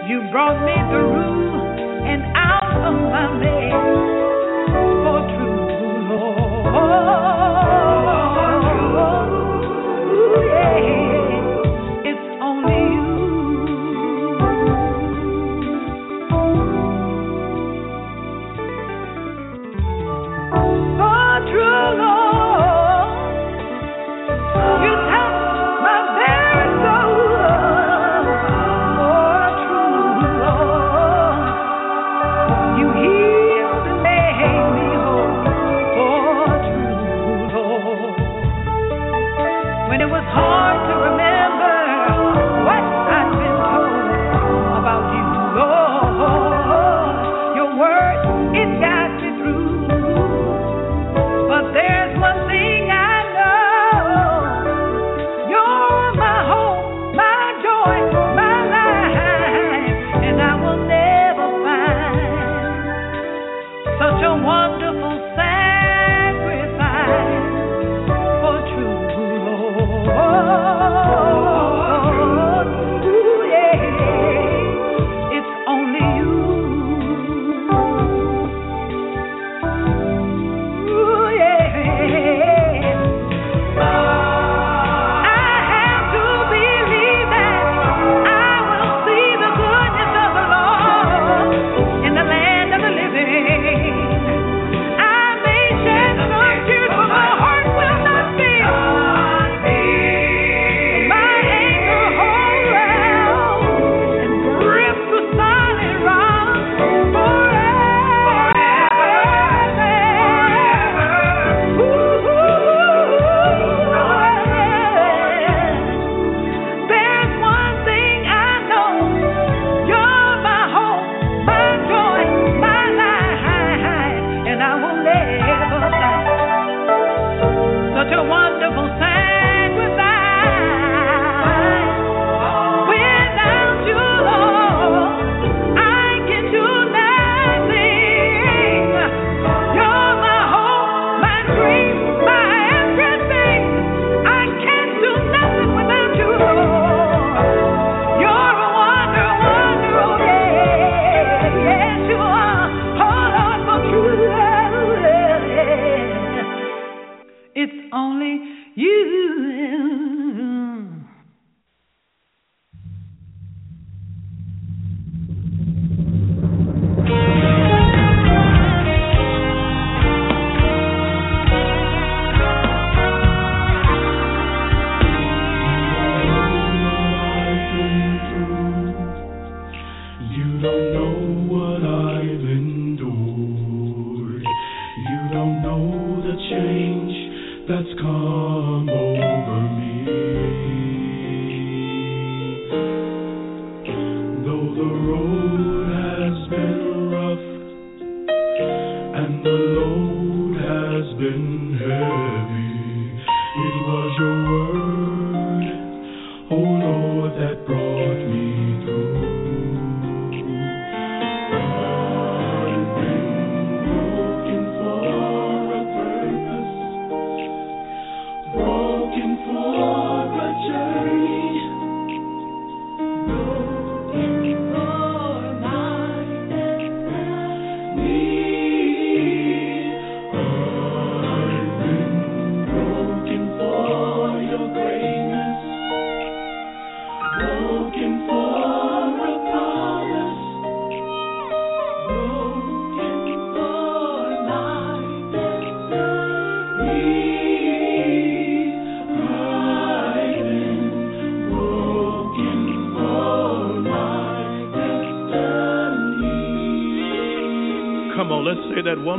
You 0.10 0.22
brought 0.32 0.65
me 0.65 0.74
through 0.89 1.54
and 2.10 2.24
out 2.36 2.82
of 2.82 2.95
my 3.13 3.39
bed. 3.39 4.18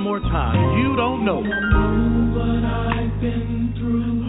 One 0.01 0.21
more 0.21 0.31
time. 0.31 0.79
You 0.81 0.97
don't 0.97 1.25
know. 1.25 1.43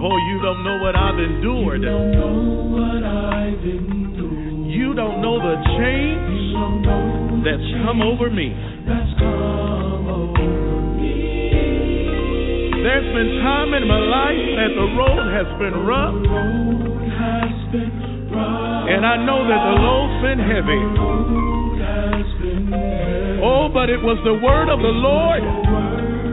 Oh, 0.04 0.18
you 0.28 0.42
don't 0.42 0.64
know 0.64 0.80
what 0.84 0.96
I've 0.96 1.18
endured. 1.18 1.82
You 4.68 4.94
don't 4.96 5.22
know 5.22 5.40
the 5.40 5.56
change 5.80 6.56
that's 7.46 7.72
come 7.86 8.02
over 8.02 8.30
me. 8.30 8.54
There's 12.84 13.14
been 13.16 13.40
time 13.42 13.74
in 13.74 13.88
my 13.88 14.00
life 14.00 14.44
that 14.58 14.76
the 14.76 14.88
road 14.98 15.32
has 15.32 15.48
been 15.60 15.86
rough. 15.86 16.16
And 18.90 19.06
I 19.06 19.16
know 19.24 19.48
that 19.48 19.62
the 19.64 19.76
load's 19.80 20.22
been 20.22 20.40
heavy. 20.40 21.51
But 23.82 23.90
it 23.90 23.98
was 23.98 24.22
the 24.22 24.38
word 24.38 24.70
of 24.70 24.78
the 24.78 24.94
Lord 24.94 25.42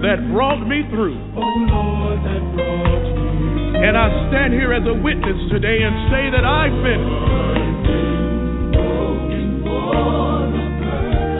that 0.04 0.20
brought 0.37 0.68
me 0.68 0.84
through. 0.92 1.16
And 3.72 3.96
I 3.96 4.28
stand 4.28 4.52
here 4.52 4.76
as 4.76 4.84
a 4.84 4.92
witness 4.92 5.48
today 5.48 5.80
and 5.80 6.12
say 6.12 6.28
that 6.28 6.44
I've 6.44 6.76
been. 6.84 7.08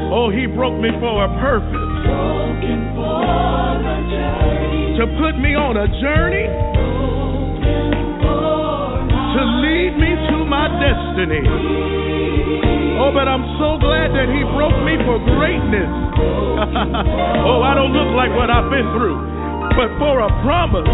Oh, 0.09 0.33
he 0.33 0.49
broke 0.49 0.81
me 0.81 0.89
for 0.97 1.29
a 1.29 1.31
purpose. 1.45 1.77
To 4.97 5.05
put 5.21 5.37
me 5.37 5.53
on 5.53 5.77
a 5.77 5.93
journey. 6.01 6.68
Destiny. 10.79 11.43
Oh, 12.99 13.11
but 13.15 13.31
I'm 13.31 13.45
so 13.63 13.79
glad 13.79 14.11
that 14.15 14.27
He 14.31 14.43
broke 14.55 14.75
me 14.83 14.99
for 15.07 15.19
greatness. 15.23 15.91
oh, 17.47 17.63
I 17.63 17.75
don't 17.75 17.95
look 17.95 18.11
like 18.19 18.35
what 18.35 18.51
I've 18.51 18.71
been 18.71 18.89
through, 18.95 19.19
but 19.79 19.91
for 20.03 20.27
a 20.27 20.31
promise 20.43 20.89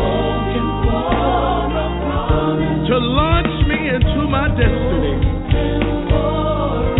to 2.85 2.97
launch 3.01 3.55
me 3.68 3.88
into 3.88 4.29
my 4.29 4.49
destiny. 4.53 5.16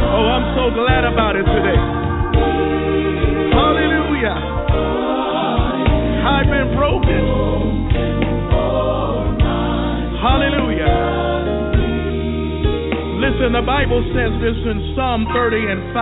Oh, 0.01 0.27
I'm 0.33 0.47
so 0.57 0.73
glad 0.73 1.05
about 1.05 1.37
it 1.37 1.45
today. 1.45 1.81
Hallelujah. 3.53 4.37
I've 6.25 6.49
been 6.49 6.77
broken. 6.77 7.44
Listen, 13.45 13.61
the 13.61 13.69
Bible 13.69 14.01
says 14.17 14.33
this 14.41 14.57
in 14.57 14.97
Psalm 14.97 15.29
30 15.29 15.69
and 15.69 15.93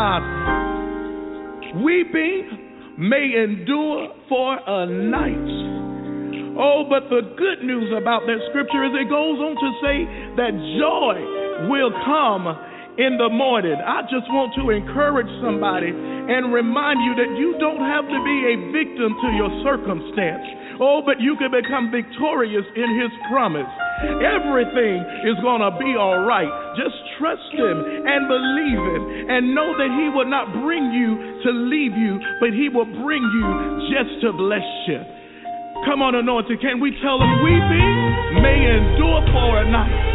5. 1.75 1.83
Weeping 1.83 2.95
may 2.95 3.35
endure 3.35 4.15
for 4.31 4.63
a 4.63 4.87
night. 4.87 6.55
Oh, 6.55 6.87
but 6.87 7.11
the 7.11 7.35
good 7.35 7.67
news 7.67 7.91
about 7.99 8.31
that 8.31 8.39
scripture 8.47 8.87
is 8.87 8.95
it 8.95 9.11
goes 9.11 9.43
on 9.43 9.59
to 9.59 9.69
say 9.83 10.07
that 10.39 10.55
joy 10.79 11.19
will 11.67 11.91
come 12.07 12.47
in 13.03 13.19
the 13.19 13.27
morning. 13.27 13.75
I 13.75 14.07
just 14.07 14.31
want 14.31 14.55
to 14.63 14.71
encourage 14.71 15.27
somebody 15.43 15.91
and 15.91 16.55
remind 16.55 17.03
you 17.03 17.19
that 17.27 17.35
you 17.43 17.59
don't 17.59 17.83
have 17.83 18.07
to 18.07 18.19
be 18.23 18.55
a 18.55 18.71
victim 18.71 19.19
to 19.19 19.29
your 19.35 19.51
circumstance. 19.67 20.47
Oh, 20.79 21.03
but 21.03 21.19
you 21.19 21.35
can 21.43 21.51
become 21.51 21.91
victorious 21.91 22.71
in 22.79 22.87
His 23.03 23.11
promise. 23.27 23.67
Everything 24.23 25.03
is 25.27 25.37
going 25.43 25.63
to 25.63 25.73
be 25.79 25.95
all 25.99 26.23
right. 26.25 26.51
Just 26.75 26.97
trust 27.19 27.47
Him 27.53 27.77
and 27.83 28.29
believe 28.29 28.83
Him 28.83 29.03
and 29.31 29.55
know 29.55 29.75
that 29.77 29.91
He 29.91 30.07
will 30.11 30.29
not 30.29 30.53
bring 30.63 30.91
you 30.93 31.43
to 31.47 31.51
leave 31.51 31.95
you, 31.97 32.19
but 32.41 32.51
He 32.51 32.69
will 32.69 32.89
bring 33.03 33.23
you 33.23 33.49
just 33.91 34.23
to 34.23 34.33
bless 34.33 34.67
you. 34.87 35.01
Come 35.85 36.01
on, 36.01 36.15
anointed. 36.15 36.61
Can 36.63 36.79
we 36.79 36.95
tell 37.03 37.19
them 37.19 37.43
weeping 37.43 37.91
may 38.39 38.59
endure 38.71 39.23
for 39.35 39.59
a 39.59 39.67
night? 39.67 40.13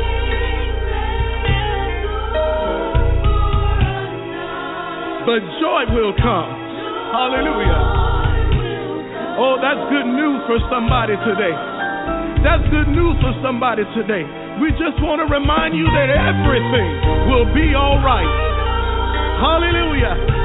But 5.28 5.44
joy 5.60 5.92
will 5.92 6.16
come. 6.16 6.50
Hallelujah. 7.12 8.08
Oh, 9.38 9.60
that's 9.60 9.84
good 9.92 10.08
news 10.08 10.40
for 10.48 10.58
somebody 10.72 11.20
today. 11.28 11.77
That's 12.44 12.64
good 12.70 12.90
news 12.94 13.18
for 13.22 13.34
somebody 13.42 13.84
today. 13.98 14.24
We 14.62 14.72
just 14.78 14.98
want 15.02 15.22
to 15.22 15.28
remind 15.30 15.76
you 15.78 15.86
that 15.86 16.10
everything 16.10 16.90
will 17.30 17.46
be 17.54 17.74
all 17.74 18.02
right. 18.02 18.30
Hallelujah. 19.42 20.38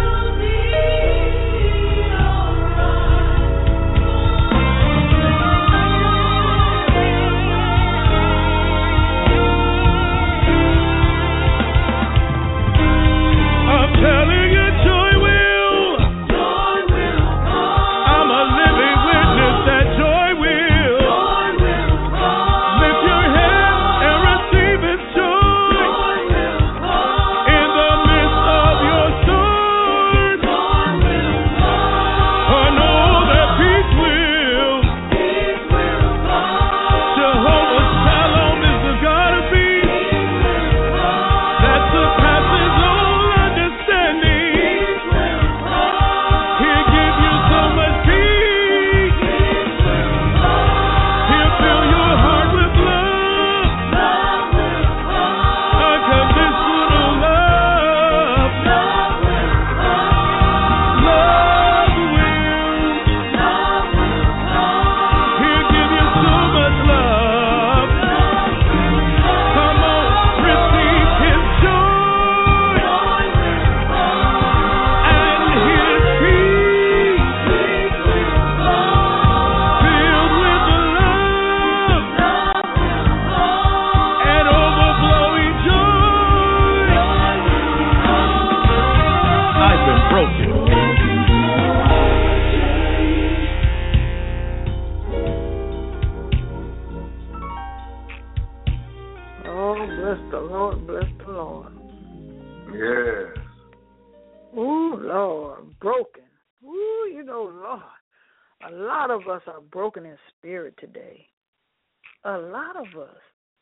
Idea. 112.25 113.09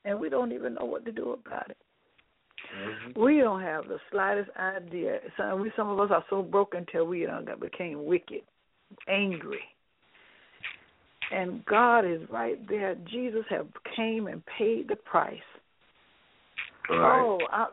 Some 0.05 0.19
we 0.19 0.29
don't 0.29 0.53
even 0.53 0.75
know 0.75 0.85
what 0.85 1.05
to 1.05 1.13
do 1.13 1.33
about 1.33 1.71
it. 1.71 1.77
We 3.17 3.39
don't 3.39 3.63
have 3.63 3.89
the 3.89 3.99
slightest 4.11 4.51
idea. 4.57 5.19
We 5.57 5.73
some 5.77 5.89
of 5.89 5.99
us 5.99 6.11
are 6.11 6.25
so 6.31 6.43
broken 6.43 6.87
till 6.91 7.07
we 7.07 7.27
uh, 7.27 7.41
became 7.61 8.05
wicked, 8.05 8.43
angry. 9.09 9.61
And 11.33 11.65
God 11.65 12.01
is 12.01 12.21
right 12.31 12.59
there. 12.69 12.97
Jesus 13.11 13.45
have 13.51 13.67
came 13.97 14.27
and 14.27 14.43
paid 14.59 14.89
the 14.89 14.97
price. 14.97 15.39
Right. 16.89 17.21
Oh, 17.21 17.39
I, 17.53 17.67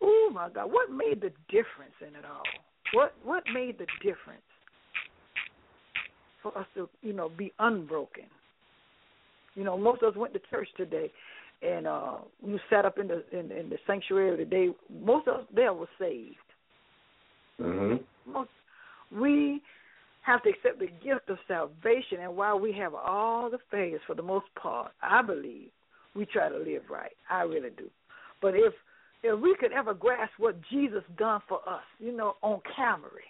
oh 0.00 0.30
my 0.32 0.48
God! 0.48 0.70
What 0.72 0.90
made 0.90 1.20
the 1.20 1.32
difference 1.48 1.94
in 2.00 2.14
it 2.14 2.24
all? 2.24 2.42
What 2.92 3.14
what 3.24 3.42
made 3.52 3.78
the 3.78 3.86
difference 4.02 4.42
for 6.42 6.56
us 6.56 6.66
to 6.74 6.88
you 7.02 7.12
know 7.12 7.28
be 7.28 7.52
unbroken? 7.58 8.24
You 9.54 9.64
know, 9.64 9.76
most 9.76 10.02
of 10.02 10.12
us 10.12 10.18
went 10.18 10.32
to 10.34 10.40
church 10.50 10.68
today, 10.76 11.10
and 11.62 11.86
uh 11.86 12.14
we 12.42 12.58
sat 12.70 12.84
up 12.84 12.98
in 12.98 13.08
the 13.08 13.24
in, 13.32 13.50
in 13.50 13.70
the 13.70 13.78
sanctuary 13.86 14.36
today. 14.36 14.68
Most 15.02 15.28
of 15.28 15.40
us 15.40 15.46
there 15.54 15.72
were 15.72 15.88
saved. 15.98 16.36
Mm-hmm. 17.60 18.32
Most, 18.32 18.50
we 19.12 19.60
have 20.22 20.42
to 20.42 20.50
accept 20.50 20.78
the 20.78 20.86
gift 21.04 21.28
of 21.28 21.38
salvation, 21.48 22.20
and 22.20 22.36
while 22.36 22.58
we 22.58 22.72
have 22.72 22.94
all 22.94 23.50
the 23.50 23.58
failures 23.70 24.00
for 24.06 24.14
the 24.14 24.22
most 24.22 24.46
part, 24.60 24.92
I 25.02 25.22
believe 25.22 25.68
we 26.14 26.26
try 26.26 26.48
to 26.48 26.58
live 26.58 26.82
right. 26.90 27.12
I 27.28 27.42
really 27.42 27.70
do. 27.76 27.88
But 28.40 28.54
if 28.54 28.72
if 29.22 29.38
we 29.38 29.54
could 29.58 29.72
ever 29.72 29.94
grasp 29.94 30.32
what 30.38 30.56
Jesus 30.70 31.02
done 31.18 31.40
for 31.48 31.60
us, 31.68 31.82
you 31.98 32.16
know, 32.16 32.34
on 32.42 32.60
Calvary, 32.74 33.22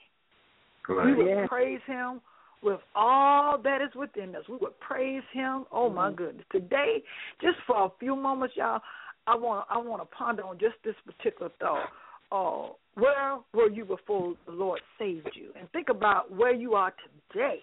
right. 0.89 1.07
we 1.07 1.15
would 1.15 1.27
yeah. 1.27 1.47
praise 1.49 1.81
Him 1.87 2.21
with 2.62 2.81
all 2.94 3.59
that 3.62 3.81
is 3.81 3.94
within 3.94 4.35
us. 4.37 4.42
We 4.49 4.57
would 4.61 4.79
praise 4.81 5.23
Him. 5.33 5.64
Oh 5.73 5.87
mm-hmm. 5.87 5.96
my 5.96 6.12
goodness! 6.12 6.44
Today, 6.53 7.03
just 7.40 7.57
for 7.66 7.87
a 7.87 7.88
few 7.99 8.16
moments, 8.16 8.55
y'all, 8.57 8.81
I 9.27 9.35
want 9.37 9.66
I 9.70 9.79
want 9.79 10.03
to 10.03 10.16
ponder 10.16 10.44
on 10.44 10.59
just 10.59 10.77
this 10.85 10.94
particular 11.07 11.51
thought. 11.61 11.88
Uh, 12.33 12.73
where 12.94 13.38
were 13.53 13.70
you 13.70 13.85
before 13.85 14.35
the 14.46 14.53
Lord 14.53 14.81
saved 14.99 15.31
you? 15.35 15.51
And 15.59 15.68
think 15.70 15.88
about 15.88 16.31
where 16.35 16.55
you 16.55 16.75
are 16.75 16.92
today. 17.33 17.59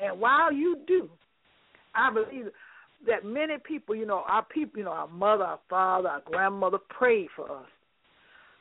And 0.00 0.18
while 0.18 0.52
you 0.52 0.78
do, 0.86 1.08
I 1.94 2.12
believe 2.12 2.46
that 3.06 3.24
many 3.24 3.54
people, 3.64 3.94
you 3.94 4.06
know, 4.06 4.24
our 4.26 4.44
people, 4.44 4.78
you 4.78 4.84
know, 4.84 4.92
our 4.92 5.08
mother, 5.08 5.44
our 5.44 5.60
father, 5.68 6.08
our 6.08 6.22
grandmother 6.24 6.78
prayed 6.88 7.28
for 7.36 7.50
us 7.50 7.66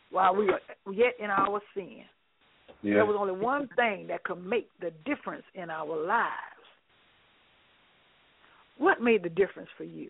while 0.09 0.35
we 0.35 0.45
were 0.45 0.93
yet 0.93 1.13
in 1.19 1.29
our 1.29 1.61
sin. 1.73 2.01
Yeah. 2.83 2.95
There 2.95 3.05
was 3.05 3.15
only 3.19 3.33
one 3.33 3.69
thing 3.75 4.07
that 4.07 4.23
could 4.23 4.43
make 4.43 4.67
the 4.79 4.91
difference 5.05 5.43
in 5.53 5.69
our 5.69 6.05
lives. 6.05 6.31
What 8.77 9.01
made 9.01 9.23
the 9.23 9.29
difference 9.29 9.69
for 9.77 9.83
you? 9.83 10.09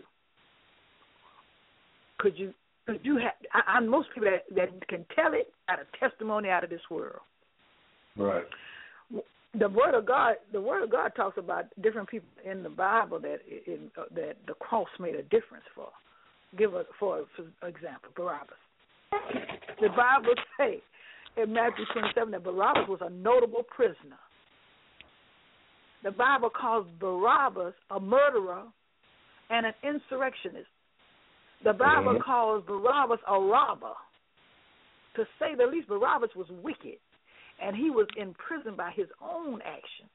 Could 2.20 2.38
you 2.38 2.54
could 2.88 3.02
you 3.04 3.18
have, 3.18 3.34
I, 3.54 3.78
I'm 3.78 3.88
most 3.88 4.10
people 4.14 4.30
that 4.32 4.56
that 4.56 4.88
can 4.88 5.06
tell 5.16 5.34
it 5.34 5.52
out 5.70 5.80
of 5.82 5.88
testimony 6.00 6.50
out 6.50 6.64
of 6.64 6.70
this 6.70 6.82
world. 6.90 7.20
Right. 8.18 8.44
The 9.60 9.68
word 9.68 9.96
of 9.96 10.06
God, 10.06 10.36
the 10.54 10.62
word 10.62 10.84
of 10.84 10.92
God 10.92 11.12
talks 11.16 11.38
about 11.38 11.66
different 11.82 12.08
people 12.08 12.30
in 12.50 12.64
the 12.64 12.70
Bible 12.70 13.20
that 13.20 13.40
in, 13.68 13.92
uh, 13.98 14.04
that 14.16 14.38
the 14.48 14.54
cross 14.54 14.88
made 15.00 15.16
a 15.16 15.24
difference 15.24 15.66
for. 15.76 15.90
Give 16.58 16.74
us 16.76 16.86
for, 17.00 17.26
for 17.36 17.68
example, 17.68 18.12
Barabbas. 18.16 18.56
The 19.82 19.90
Bible 19.90 20.36
say 20.58 20.82
in 21.38 21.54
Matthew 21.54 21.86
27 21.94 22.32
that 22.32 22.44
Barabbas 22.44 22.88
was 22.88 23.00
a 23.02 23.10
notable 23.10 23.64
prisoner. 23.64 24.20
The 26.04 26.12
Bible 26.12 26.50
calls 26.50 26.88
Barabbas 27.00 27.74
a 27.92 28.00
murderer 28.00 28.64
and 29.50 29.66
an 29.66 29.74
insurrectionist. 29.84 30.70
The 31.64 31.74
Bible 31.74 32.16
Mhm. 32.16 32.22
calls 32.24 32.64
Barabbas 32.66 33.20
a 33.28 33.40
robber. 33.40 33.96
To 35.16 35.28
say 35.38 35.56
the 35.56 35.68
least, 35.68 35.88
Barabbas 35.88 36.36
was 36.36 36.50
wicked, 36.50 37.00
and 37.60 37.76
he 37.76 37.90
was 37.92 38.08
in 38.16 38.34
prison 38.34 38.76
by 38.76 38.92
his 38.92 39.12
own 39.22 39.62
action. 39.62 40.10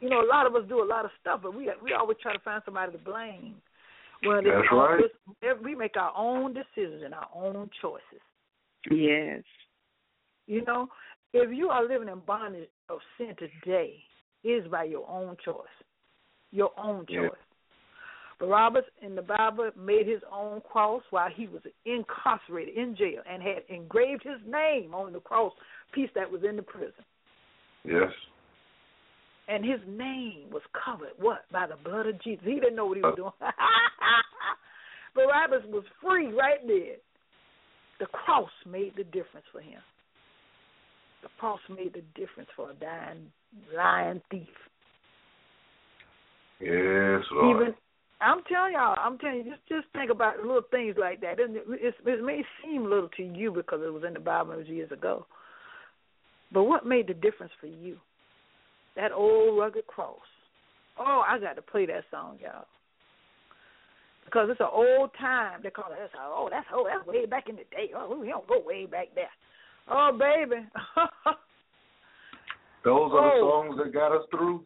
You 0.00 0.08
know, 0.08 0.20
a 0.22 0.26
lot 0.26 0.46
of 0.46 0.56
us 0.56 0.64
do 0.68 0.82
a 0.82 0.84
lot 0.84 1.04
of 1.04 1.12
stuff, 1.20 1.42
but 1.42 1.54
we 1.54 1.70
we 1.82 1.92
always 1.92 2.18
try 2.18 2.32
to 2.32 2.38
find 2.40 2.62
somebody 2.64 2.92
to 2.92 2.98
blame. 2.98 3.60
Well, 4.24 4.42
That's 4.42 4.72
right. 4.72 5.00
it's- 5.00 5.60
we 5.60 5.74
make 5.76 5.96
our 5.96 6.12
own 6.16 6.52
decisions 6.52 7.02
and 7.02 7.14
our 7.14 7.28
own 7.32 7.70
choices. 7.80 8.20
Yes. 8.90 9.44
You 10.48 10.64
know, 10.64 10.88
if 11.34 11.54
you 11.54 11.68
are 11.68 11.86
living 11.86 12.08
in 12.08 12.20
bondage 12.26 12.70
of 12.88 12.98
sin 13.18 13.36
today, 13.38 14.02
it 14.42 14.48
is 14.48 14.68
by 14.68 14.84
your 14.84 15.08
own 15.08 15.36
choice. 15.44 15.68
Your 16.50 16.72
own 16.78 17.04
Yeah. 17.06 17.28
choice. 17.28 17.38
Barabbas 18.38 18.84
in 19.02 19.14
the 19.14 19.22
Bible 19.22 19.70
made 19.76 20.06
his 20.06 20.22
own 20.30 20.60
cross 20.62 21.02
while 21.10 21.28
he 21.28 21.48
was 21.48 21.60
incarcerated 21.84 22.74
in 22.76 22.94
jail 22.96 23.22
and 23.26 23.42
had 23.42 23.64
engraved 23.68 24.22
his 24.22 24.40
name 24.46 24.94
on 24.94 25.12
the 25.12 25.20
cross 25.20 25.52
piece 25.92 26.10
that 26.14 26.30
was 26.30 26.42
in 26.44 26.56
the 26.56 26.62
prison. 26.62 27.04
Yes. 27.84 28.12
And 29.48 29.64
his 29.64 29.80
name 29.86 30.50
was 30.50 30.62
covered, 30.72 31.12
what? 31.18 31.50
By 31.50 31.66
the 31.66 31.76
blood 31.76 32.06
of 32.06 32.18
Jesus. 32.20 32.44
He 32.46 32.54
didn't 32.54 32.76
know 32.76 32.86
what 32.86 32.96
he 32.96 33.02
was 33.02 33.12
uh. 33.12 33.16
doing. 33.16 33.32
Barabbas 35.14 35.66
was 35.66 35.84
free 36.00 36.32
right 36.32 36.64
there. 36.66 36.96
The 37.98 38.06
cross 38.06 38.50
made 38.64 38.94
the 38.96 39.04
difference 39.04 39.46
for 39.50 39.60
him. 39.60 39.82
The 41.22 41.28
cross 41.38 41.60
made 41.68 41.94
the 41.94 42.02
difference 42.14 42.48
for 42.54 42.70
a 42.70 42.74
dying, 42.74 43.32
lying 43.74 44.22
thief. 44.30 44.46
Yes, 46.60 47.22
Lord. 47.32 47.62
Even 47.62 47.74
I'm 48.20 48.42
telling 48.48 48.72
y'all, 48.72 48.96
I'm 48.98 49.16
telling 49.18 49.38
you, 49.38 49.44
just 49.44 49.66
just 49.68 49.86
think 49.92 50.10
about 50.10 50.38
little 50.38 50.62
things 50.70 50.96
like 50.98 51.20
that. 51.20 51.38
It, 51.38 51.50
it, 51.68 51.94
it 52.04 52.24
may 52.24 52.42
seem 52.62 52.84
little 52.84 53.08
to 53.16 53.22
you 53.22 53.52
because 53.52 53.80
it 53.84 53.92
was 53.92 54.02
in 54.06 54.14
the 54.14 54.20
Bible 54.20 54.52
it 54.52 54.58
was 54.58 54.66
years 54.66 54.90
ago, 54.90 55.26
but 56.52 56.64
what 56.64 56.84
made 56.84 57.06
the 57.06 57.14
difference 57.14 57.52
for 57.60 57.68
you? 57.68 57.96
That 58.96 59.12
old 59.12 59.56
rugged 59.58 59.86
cross. 59.86 60.18
Oh, 60.98 61.22
I 61.28 61.38
got 61.38 61.54
to 61.54 61.62
play 61.62 61.86
that 61.86 62.04
song, 62.10 62.38
y'all, 62.42 62.66
because 64.24 64.48
it's 64.50 64.60
an 64.60 64.66
old 64.72 65.10
time. 65.20 65.60
They 65.62 65.70
call 65.70 65.92
it. 65.92 65.98
That's 66.00 66.12
oh, 66.18 66.48
that's 66.50 66.66
oh, 66.74 66.88
that's 66.90 67.06
way 67.06 67.24
back 67.24 67.48
in 67.48 67.54
the 67.54 67.64
day. 67.70 67.92
Oh, 67.94 68.18
we 68.18 68.26
don't 68.26 68.48
go 68.48 68.60
way 68.64 68.86
back 68.86 69.08
there. 69.14 69.30
Oh, 69.90 70.16
baby. 70.18 70.66
Those 72.84 73.10
are 73.12 73.22
the 73.22 73.36
Oh. 73.40 73.62
songs 73.64 73.78
that 73.82 73.92
got 73.92 74.12
us 74.12 74.24
through. 74.30 74.64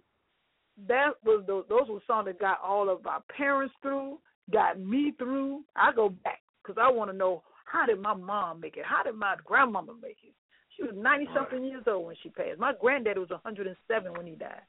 that 0.88 1.10
was 1.24 1.44
those 1.46 1.64
those 1.68 1.88
were 1.88 2.00
songs 2.06 2.26
that 2.26 2.38
got 2.40 2.58
all 2.62 2.88
of 2.88 3.06
our 3.06 3.22
parents 3.36 3.74
through, 3.82 4.18
got 4.52 4.78
me 4.80 5.12
through. 5.18 5.62
I 5.76 5.92
go 5.92 6.08
back 6.10 6.40
because 6.62 6.80
I 6.80 6.90
want 6.90 7.10
to 7.10 7.16
know 7.16 7.42
how 7.64 7.86
did 7.86 8.00
my 8.00 8.14
mom 8.14 8.60
make 8.60 8.76
it? 8.76 8.84
How 8.84 9.02
did 9.02 9.14
my 9.14 9.36
grandmama 9.44 9.94
make 10.00 10.18
it? 10.24 10.34
She 10.76 10.82
was 10.82 10.92
ninety 10.96 11.28
something 11.34 11.64
years 11.64 11.84
old 11.86 12.06
when 12.06 12.16
she 12.22 12.30
passed. 12.30 12.58
My 12.58 12.72
granddaddy 12.80 13.20
was 13.20 13.30
a 13.30 13.38
hundred 13.38 13.66
and 13.66 13.76
seven 13.88 14.12
when 14.14 14.26
he 14.26 14.34
died. 14.34 14.62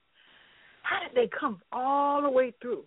How 0.84 1.00
did 1.08 1.16
they 1.16 1.30
come 1.38 1.62
all 1.72 2.22
the 2.22 2.30
way 2.30 2.54
through? 2.62 2.84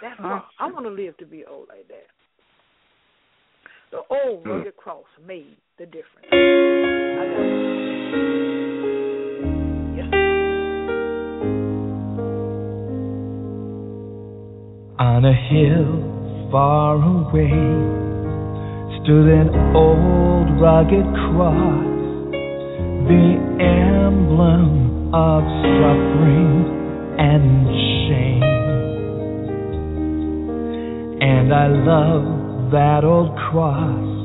That's 0.00 0.18
why 0.18 0.42
I 0.58 0.66
want 0.70 0.86
to 0.86 0.90
live 0.90 1.16
to 1.18 1.26
be 1.26 1.44
old 1.44 1.68
like 1.68 1.86
that. 1.88 2.06
The 3.90 3.98
old 4.10 4.42
Hmm. 4.44 4.48
rugged 4.50 4.76
cross 4.76 5.04
made 5.26 5.56
the 5.80 5.86
difference. 5.86 6.28
On 14.98 15.24
a 15.24 15.32
hill 15.32 16.50
far 16.52 16.96
away 16.96 17.48
stood 19.00 19.28
an 19.32 19.48
old 19.74 20.60
rugged 20.60 21.08
cross, 21.32 21.88
the 23.08 23.40
emblem 23.64 25.14
of 25.14 25.42
suffering 25.80 26.60
and 27.18 27.66
shame. 28.04 28.42
And 31.22 31.54
I 31.54 31.68
love 31.68 32.70
that 32.72 33.02
old 33.02 33.34
cross 33.34 34.19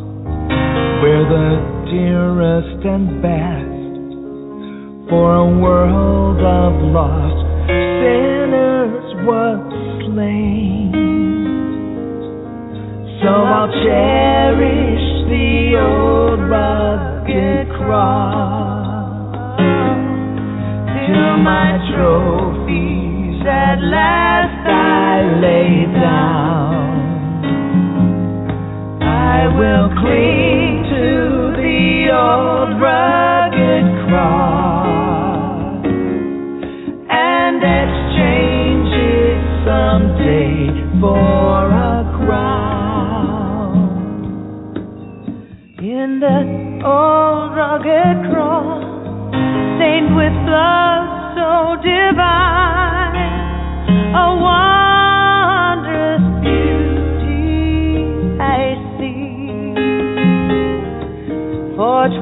where 1.02 1.26
the 1.28 1.50
dearest 1.92 2.86
and 2.86 3.22
best 3.22 3.76
for 5.10 5.36
a 5.36 5.60
world 5.60 6.40
of 6.40 6.74
lost 6.94 7.46
sinners 7.70 9.06
was 9.26 9.60
slain. 10.06 10.92
So 13.22 13.30
I'll 13.30 13.72
cherish 13.84 15.06
the 15.30 15.78
old 15.80 16.40
rugged 16.50 17.70
cross 17.78 18.86
till 21.06 21.38
my 21.38 21.78
trophies 21.94 23.42
at 23.46 23.80
last 23.82 24.68
I 24.68 25.40
lay 25.40 25.86
down. 26.02 26.96
I 29.02 29.48
will 29.58 29.90
cling 30.02 30.55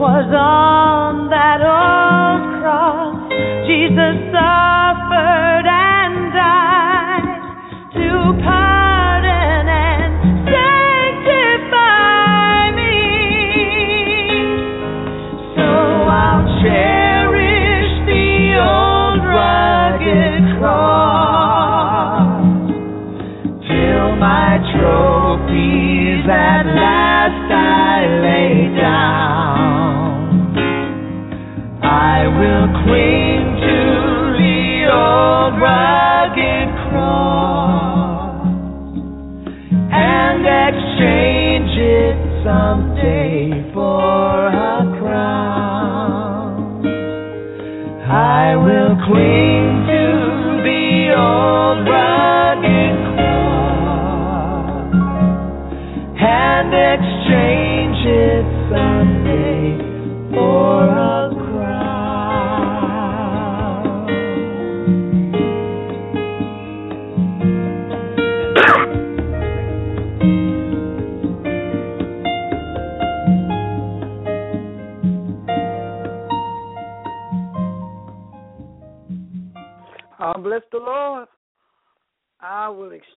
For 0.03 0.09
'twas 0.11 0.92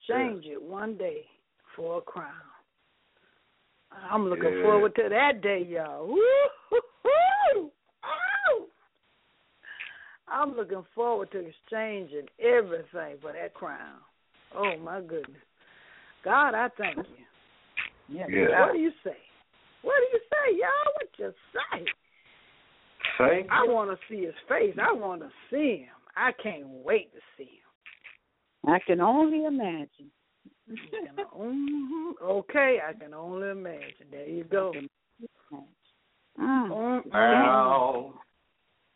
will 0.10 0.16
exchange 0.16 0.46
it 0.46 0.62
one 0.62 0.98
day 0.98 1.26
for 1.76 2.00
a 2.00 2.02
crown. 2.02 2.32
I'm 3.92 4.28
looking 4.28 4.56
Yeah. 4.56 4.64
forward 4.64 4.96
to 4.96 5.10
that 5.10 5.42
day, 5.42 5.64
y'all. 5.64 6.08
Woo-hoo-hoo! 6.08 7.72
I'm 10.28 10.56
looking 10.56 10.84
forward 10.96 11.30
to 11.32 11.40
exchanging 11.40 12.28
everything 12.40 13.20
for 13.20 13.34
that 13.34 13.54
crown. 13.54 14.04
Oh 14.52 14.78
my 14.78 15.02
goodness. 15.02 15.42
God, 16.24 16.56
I 16.56 16.70
thank 16.70 16.98
you. 16.98 17.26
Yeah. 18.10 18.28
Yeah. 18.28 18.66
What 18.66 18.74
do 18.74 18.80
you 18.80 18.92
say? 19.04 19.18
What 19.84 19.96
do 20.00 20.18
you 20.18 20.22
say, 20.32 20.58
y'all? 20.58 20.94
What 20.96 21.20
you 21.20 21.34
say? 21.54 21.86
Thank 23.18 23.52
I 23.52 23.64
want 23.66 23.92
to 23.92 23.98
see 24.08 24.26
his 24.26 24.36
face. 24.48 24.76
I 24.82 24.92
want 24.92 25.22
to 25.22 25.32
see 25.52 25.78
him. 25.84 25.96
I 26.16 26.32
can't 26.32 26.68
wait 26.68 27.14
to 27.14 27.20
see 27.38 27.44
him. 27.44 27.63
I 28.66 28.80
can 28.86 29.02
only 29.02 29.46
imagine. 29.46 30.12
Okay, 32.24 32.80
I 32.88 32.94
can 32.94 33.14
only 33.14 33.50
imagine. 33.50 34.08
There 34.10 34.28
you 34.28 34.44
go. 34.46 34.74
Mm. 36.40 36.70
Mm, 36.70 37.06
Wow. 37.12 38.14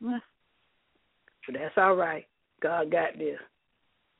But 0.02 1.54
that's 1.54 1.78
all 1.78 1.96
right. 1.96 2.26
God 2.62 2.92
got 2.92 3.18
this. 3.18 3.38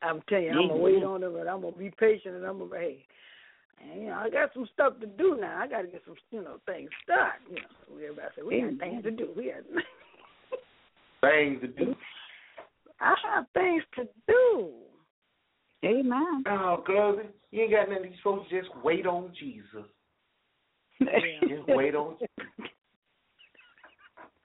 I'm 0.02 0.22
telling 0.28 0.44
you, 0.44 0.50
I'm 0.50 0.68
gonna 0.68 0.76
wait 0.80 1.02
on 1.02 1.22
it, 1.22 1.32
but 1.32 1.48
I'm 1.48 1.60
gonna 1.60 1.76
be 1.76 1.90
patient 1.98 2.36
and 2.36 2.44
I'm 2.44 2.58
gonna 2.58 2.78
hey. 2.78 3.04
And, 3.80 4.02
you 4.02 4.08
know, 4.08 4.14
I 4.14 4.30
got 4.30 4.52
some 4.54 4.68
stuff 4.72 4.94
to 5.00 5.06
do 5.06 5.36
now. 5.40 5.60
I 5.60 5.68
got 5.68 5.82
to 5.82 5.88
get 5.88 6.02
some, 6.04 6.16
you 6.32 6.42
know, 6.42 6.58
things 6.66 6.90
done. 7.06 7.30
You 7.48 7.56
know, 7.56 7.68
so 7.86 7.94
everybody 7.94 8.28
say 8.36 8.42
we 8.42 8.60
got 8.60 8.78
things 8.78 9.02
to 9.04 9.10
do. 9.10 9.28
We 9.36 9.52
got. 9.52 9.62
Things 11.20 11.60
to 11.60 11.66
do. 11.68 11.94
I 13.00 13.14
have 13.22 13.46
things 13.54 13.84
to 13.96 14.08
do. 14.26 14.72
Amen. 15.84 16.42
Oh, 16.48 16.82
cousin, 16.86 17.30
you 17.50 17.62
ain't 17.62 17.70
got 17.70 17.88
nothing. 17.88 18.10
You 18.10 18.16
supposed 18.18 18.50
to 18.50 18.60
just 18.60 18.70
wait 18.84 19.06
on 19.06 19.32
Jesus. 19.38 19.84
Just 21.00 21.68
wait 21.68 21.94
on. 21.94 22.16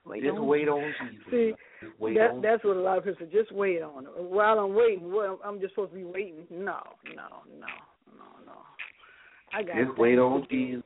Wait 0.06 0.22
Just 0.22 0.36
on- 0.36 0.46
wait 0.46 0.68
on 0.68 0.92
Jesus. 1.00 1.24
See, 1.30 1.52
wait 1.98 2.14
that 2.18 2.32
on. 2.32 2.42
that's 2.42 2.62
what 2.62 2.76
a 2.76 2.80
lot 2.80 2.98
of 2.98 3.04
people 3.04 3.26
say. 3.26 3.32
Just 3.32 3.50
wait 3.52 3.80
on 3.80 4.04
it. 4.04 4.10
While 4.14 4.58
I'm 4.58 4.74
waiting, 4.74 5.10
well, 5.10 5.40
I'm 5.42 5.58
just 5.60 5.72
supposed 5.72 5.92
to 5.92 5.96
be 5.96 6.04
waiting. 6.04 6.46
No, 6.50 6.80
no, 7.16 7.40
no, 7.58 7.66
no, 8.18 8.26
no. 8.44 8.52
I 9.54 9.62
got 9.62 9.76
Just 9.76 9.98
wait 9.98 10.18
on. 10.18 10.46
Jesus. 10.50 10.82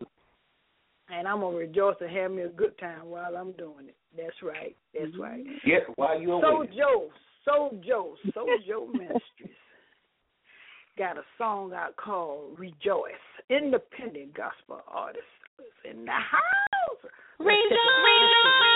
and 1.11 1.27
I'm 1.27 1.41
gonna 1.41 1.57
rejoice 1.57 1.97
and 2.01 2.17
have 2.17 2.31
me 2.31 2.43
a 2.43 2.49
good 2.49 2.79
time 2.79 3.07
while 3.07 3.37
I'm 3.37 3.51
doing 3.53 3.89
it. 3.89 3.97
That's 4.17 4.41
right. 4.41 4.77
That's 4.95 5.19
right. 5.19 5.45
Yes, 5.67 5.81
while 5.97 6.21
you're 6.21 6.41
Soul 6.41 6.61
waiting. 6.61 6.77
Joe, 6.79 7.09
Soul 7.45 7.83
Joe, 7.85 8.15
Soul 8.33 8.57
Joe 8.69 8.87
Ministries 8.93 9.57
got 10.99 11.17
a 11.17 11.23
song 11.39 11.73
out 11.73 11.97
called 11.97 12.59
"Rejoice." 12.59 13.15
Independent 13.49 14.35
gospel 14.35 14.83
artist 14.89 15.25
is 15.61 15.91
in 15.91 16.05
the 16.05 16.11
house. 16.11 17.03
Let's 17.39 17.55
take 17.71 17.79
a 17.79 17.95
Rejoice, 18.03 18.67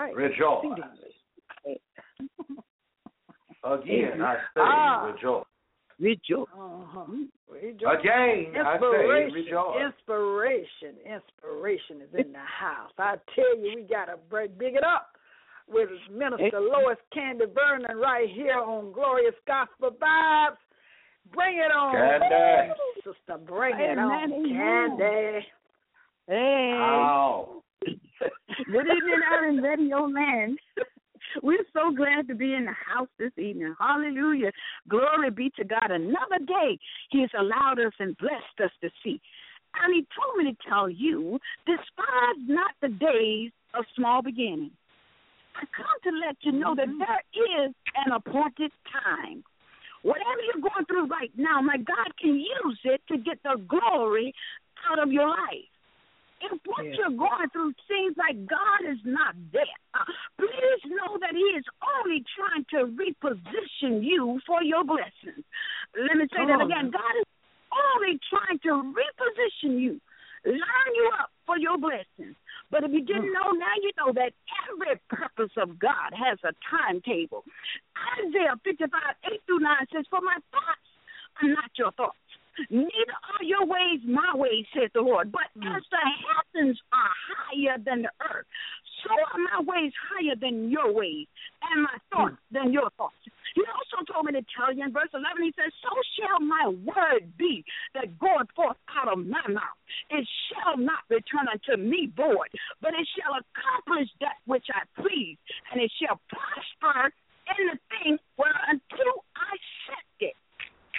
right. 0.00 0.14
Rejoice. 0.16 0.64
Again, 3.62 4.22
I 4.22 4.36
say 4.36 4.40
Ah. 4.56 5.04
rejoice. 5.12 5.44
Rejoice. 5.98 6.48
Uh-huh. 6.56 7.04
Rejoice. 7.48 7.98
Again, 8.00 8.56
I 8.56 8.78
say 8.78 8.84
Inspiration, 8.86 9.34
rejoice. 9.34 9.80
inspiration, 9.82 10.96
inspiration 11.04 12.00
is 12.00 12.14
in 12.14 12.32
the 12.32 12.38
house. 12.38 12.92
I 12.98 13.16
tell 13.34 13.56
you, 13.58 13.74
we 13.76 13.82
gotta 13.82 14.16
break, 14.30 14.56
big 14.56 14.76
it 14.76 14.84
up 14.84 15.16
with 15.68 15.90
Minister 16.10 16.58
Lois 16.58 16.96
Candee 17.14 17.52
Vernon 17.52 17.98
right 17.98 18.28
here 18.30 18.58
on 18.58 18.92
Glorious 18.92 19.34
Gospel 19.46 19.90
Vibes. 19.90 20.56
Bring 21.34 21.58
it 21.58 21.70
on, 21.70 21.94
Candee. 21.94 22.72
sister. 23.04 23.36
Bring 23.44 23.78
it 23.78 23.98
on, 23.98 24.10
Amen, 24.10 24.32
amen. 24.32 24.98
Candee. 24.98 25.46
Hey. 26.28 26.72
Ow. 26.78 27.62
Good 28.66 28.86
evening, 28.86 29.20
Iron 29.32 29.56
Radio 29.58 30.04
Land. 30.04 30.58
We're 31.42 31.64
so 31.72 31.94
glad 31.94 32.28
to 32.28 32.34
be 32.34 32.54
in 32.54 32.66
the 32.66 32.72
house 32.72 33.08
this 33.18 33.32
evening. 33.38 33.74
Hallelujah. 33.78 34.50
Glory 34.88 35.30
be 35.30 35.50
to 35.56 35.64
God. 35.64 35.90
Another 35.90 36.38
day 36.44 36.78
He 37.10 37.20
has 37.20 37.30
allowed 37.38 37.78
us 37.78 37.92
and 37.98 38.16
blessed 38.18 38.60
us 38.64 38.70
to 38.82 38.90
see. 39.02 39.20
And 39.82 39.94
He 39.94 40.06
told 40.18 40.36
me 40.36 40.52
to 40.52 40.68
tell 40.68 40.90
you, 40.90 41.38
despise 41.66 42.40
not 42.46 42.72
the 42.82 42.88
days 42.88 43.52
of 43.74 43.84
small 43.96 44.22
beginnings. 44.22 44.72
I 45.56 45.64
come 45.76 46.12
to 46.12 46.26
let 46.26 46.36
you 46.42 46.52
know 46.52 46.74
that 46.74 46.88
mm-hmm. 46.88 46.98
there 46.98 47.66
is 47.66 47.74
an 48.04 48.12
appointed 48.12 48.72
time. 48.90 49.44
Whatever 50.02 50.40
you're 50.46 50.62
going 50.62 50.86
through 50.86 51.06
right 51.06 51.30
now, 51.36 51.60
my 51.60 51.76
God 51.76 52.12
can 52.20 52.34
use 52.36 52.80
it 52.84 53.00
to 53.08 53.18
get 53.18 53.42
the 53.42 53.60
glory 53.68 54.34
out 54.90 54.98
of 54.98 55.12
your 55.12 55.28
life. 55.28 55.68
If 56.40 56.58
what 56.64 56.84
Yeah. 56.84 56.94
you're 56.96 57.10
going 57.10 57.50
through 57.50 57.74
seems 57.86 58.16
like 58.16 58.46
God 58.46 58.80
is 58.86 58.98
not 59.04 59.34
there, 59.52 59.78
uh, 59.94 60.04
please 60.38 60.84
know 60.86 61.18
that 61.18 61.34
He 61.34 61.44
is 61.56 61.64
only 61.98 62.24
trying 62.34 62.64
to 62.70 62.86
reposition 62.86 64.02
you 64.02 64.40
for 64.46 64.62
your 64.62 64.84
blessings. 64.84 65.44
Let 65.94 66.16
me 66.16 66.26
say 66.32 66.36
Come 66.36 66.48
that 66.48 66.60
on 66.60 66.70
again. 66.72 66.90
God 66.90 67.16
is 67.16 67.26
only 67.94 68.18
trying 68.30 68.58
to 68.60 68.92
reposition 68.94 69.78
you, 69.80 70.00
line 70.44 70.94
you 70.94 71.10
up 71.20 71.30
for 71.46 71.58
your 71.58 71.76
blessings. 71.76 72.36
But 72.70 72.84
if 72.84 72.92
you 72.92 73.02
didn't 73.02 73.32
know, 73.32 73.50
now 73.50 73.74
you 73.82 73.90
know 73.98 74.12
that 74.12 74.32
every 74.70 74.96
purpose 75.08 75.52
of 75.56 75.78
God 75.78 76.14
has 76.14 76.38
a 76.44 76.54
timetable. 76.70 77.44
Isaiah 78.22 78.56
55, 78.64 78.90
8 79.24 79.40
through 79.46 79.58
9 79.58 79.86
says, 79.92 80.06
For 80.08 80.20
my 80.20 80.38
thoughts 80.50 80.88
are 81.42 81.48
not 81.48 81.70
your 81.76 81.90
thoughts. 81.92 82.16
Neither 82.68 83.16
are 83.38 83.44
your 83.44 83.64
ways 83.64 84.00
my 84.04 84.34
ways, 84.34 84.66
says 84.74 84.90
the 84.94 85.00
Lord. 85.00 85.32
But 85.32 85.48
hmm. 85.56 85.66
as 85.68 85.82
the 85.90 86.04
heavens 86.04 86.78
are 86.92 87.14
higher 87.32 87.78
than 87.78 88.02
the 88.02 88.12
earth, 88.20 88.46
so 89.04 89.10
are 89.12 89.40
my 89.40 89.64
ways 89.64 89.92
higher 89.96 90.36
than 90.36 90.70
your 90.70 90.92
ways, 90.92 91.26
and 91.62 91.82
my 91.82 91.96
hmm. 91.96 92.16
thoughts 92.16 92.42
than 92.50 92.72
your 92.72 92.90
thoughts. 92.96 93.16
He 93.54 93.62
also 93.66 94.06
told 94.06 94.26
me 94.26 94.32
to 94.38 94.46
tell 94.54 94.70
you 94.70 94.84
in 94.84 94.92
verse 94.92 95.10
11, 95.10 95.42
he 95.42 95.52
says, 95.58 95.72
So 95.82 95.90
shall 96.14 96.38
my 96.38 96.70
word 96.70 97.34
be 97.36 97.64
that 97.94 98.18
goeth 98.18 98.50
forth 98.54 98.78
out 98.94 99.10
of 99.10 99.26
my 99.26 99.42
mouth. 99.48 99.78
It 100.10 100.26
shall 100.48 100.78
not 100.78 101.02
return 101.10 101.50
unto 101.50 101.74
me 101.80 102.12
void, 102.14 102.50
but 102.80 102.94
it 102.94 103.08
shall 103.18 103.34
accomplish 103.34 104.08
that 104.20 104.38
which 104.46 104.66
I 104.70 104.86
please, 105.02 105.38
and 105.72 105.82
it 105.82 105.90
shall 105.98 106.20
prosper 106.30 107.10
in 107.58 107.74
the 107.74 107.78
thing 107.90 108.18
whereunto 108.38 109.24
I 109.34 109.54
sent 109.86 109.98
it. 109.98 110.09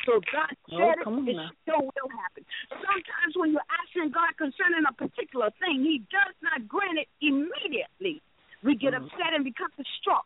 So 0.05 0.17
God 0.33 0.51
said 0.69 0.97
Oh, 1.05 1.13
it, 1.27 1.37
it 1.37 1.37
sure 1.67 1.81
will 1.81 2.11
happen. 2.11 2.43
Sometimes 2.73 3.33
when 3.37 3.53
you're 3.53 3.69
asking 3.69 4.11
God 4.11 4.33
concerning 4.37 4.83
a 4.87 4.93
particular 4.93 5.53
thing, 5.61 5.85
He 5.85 6.01
does 6.09 6.33
not 6.41 6.65
grant 6.65 6.97
it 6.97 7.09
immediately. 7.21 8.21
We 8.65 8.75
get 8.77 8.93
Mm-hmm. 8.93 9.05
upset 9.05 9.33
and 9.37 9.43
become 9.45 9.69
distraught. 9.77 10.25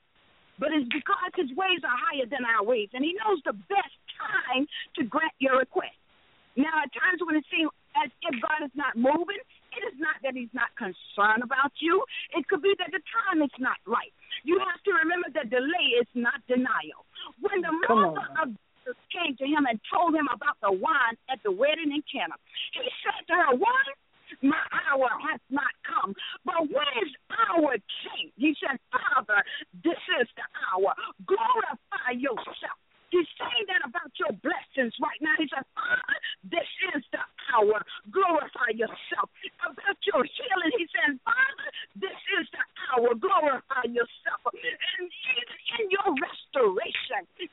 But 0.60 0.72
it's 0.72 0.88
because 0.88 1.32
His 1.36 1.52
ways 1.60 1.84
are 1.84 1.98
higher 2.08 2.28
than 2.28 2.48
our 2.48 2.64
ways, 2.64 2.88
and 2.96 3.04
He 3.04 3.16
knows 3.20 3.44
the 3.44 3.54
best 3.68 3.96
time 4.16 4.68
to 4.96 5.04
grant 5.04 5.36
your 5.44 5.60
request. 5.60 5.96
Now, 6.56 6.72
at 6.84 6.92
times 6.96 7.20
when 7.20 7.36
it 7.36 7.44
seems 7.52 7.68
as 8.00 8.08
if 8.24 8.40
God 8.40 8.64
is 8.64 8.72
not 8.80 8.96
moving, 8.96 9.40
it 9.76 9.84
is 9.92 9.96
not 10.00 10.16
that 10.24 10.40
He's 10.40 10.52
not 10.56 10.72
concerned 10.80 11.44
about 11.44 11.76
you. 11.84 12.00
It 12.32 12.48
could 12.48 12.64
be 12.64 12.72
that 12.80 12.96
the 12.96 13.04
time 13.12 13.44
is 13.44 13.52
not 13.60 13.76
right. 13.84 14.12
You 14.48 14.56
have 14.64 14.80
to 14.88 14.92
remember 15.04 15.28
that 15.36 15.52
delay 15.52 16.00
is 16.00 16.08
not 16.16 16.40
denial. 16.48 17.04
When 17.44 17.60
the 17.60 17.76
Come 17.88 18.00
mother 18.08 18.24
on. 18.24 18.40
of 18.40 18.48
Jesus 18.86 18.98
came 19.12 19.36
to 19.38 19.46
him 19.46 19.66
and 19.66 19.80
told 19.92 20.14
him 20.14 20.28
about 20.34 20.58
the 20.62 20.72
wine 20.72 21.18
at 21.30 21.40
the 21.44 21.52
wedding 21.52 21.90
in 21.90 22.04
Cana, 22.12 22.36
he 22.74 22.86
said 23.02 23.26
to 23.28 23.34
her, 23.34 23.52
Woman, 23.52 23.96
my 24.42 24.62
hour 24.90 25.10
has 25.32 25.40
not 25.50 25.74
come. 25.86 26.14
But 26.46 26.70
when 26.70 26.94
is 27.02 27.14
our 27.50 27.74
king? 27.74 28.32
He 28.38 28.56
said, 28.62 28.78
Father, 28.92 29.44
this 29.84 30.02
is 30.22 30.28
the 30.36 30.46
hour. 30.70 30.94
Glorify 31.26 32.18
yourself. 32.18 32.78
He's 33.16 33.32
saying 33.40 33.72
that 33.72 33.80
about 33.88 34.12
your 34.20 34.36
blessings 34.44 34.92
right 35.00 35.16
now. 35.24 35.40
He 35.40 35.48
said, 35.48 35.64
Father, 35.72 36.16
this 36.52 36.68
is 36.92 37.00
the 37.16 37.24
hour. 37.56 37.80
Glorify 38.12 38.76
yourself. 38.76 39.32
About 39.64 40.00
your 40.04 40.28
healing, 40.28 40.76
he 40.76 40.84
said, 40.92 41.16
Father, 41.24 41.68
this 41.96 42.20
is 42.36 42.44
the 42.52 42.60
hour. 42.92 43.16
Glorify 43.16 43.88
yourself. 43.88 44.44
And 44.52 45.08
in 45.80 45.86
your 45.96 46.12
restoration, 46.12 47.24
he 47.40 47.48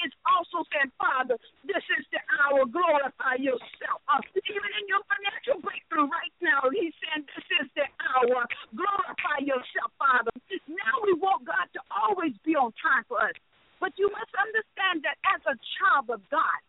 is 0.00 0.12
also 0.24 0.64
saying, 0.72 0.88
Father, 0.96 1.36
this 1.60 1.84
is 2.00 2.08
the 2.08 2.24
hour. 2.40 2.64
Glorify 2.64 3.36
yourself. 3.36 4.00
Uh, 4.08 4.24
even 4.48 4.70
in 4.80 4.84
your 4.88 5.04
financial 5.12 5.60
breakthrough 5.60 6.08
right 6.08 6.32
now, 6.40 6.72
he's 6.72 6.96
saying, 7.04 7.28
This 7.36 7.48
is 7.60 7.68
the 7.76 7.84
hour. 8.00 8.48
Glorify 8.72 9.44
yourself, 9.44 9.92
Father. 10.00 10.32
Now 10.72 11.04
we 11.04 11.12
want 11.20 11.44
God 11.44 11.68
to 11.76 11.84
always 11.92 12.32
be 12.48 12.56
on 12.56 12.72
time 12.80 13.04
for 13.12 13.20
us. 13.20 13.36
But 13.82 13.98
you 13.98 14.06
must 14.14 14.30
understand 14.38 15.02
that 15.02 15.18
as 15.26 15.42
a 15.42 15.58
child 15.74 16.06
of 16.14 16.22
God, 16.30 16.60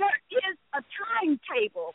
there 0.00 0.16
is 0.32 0.56
a 0.72 0.80
timetable. 0.80 1.92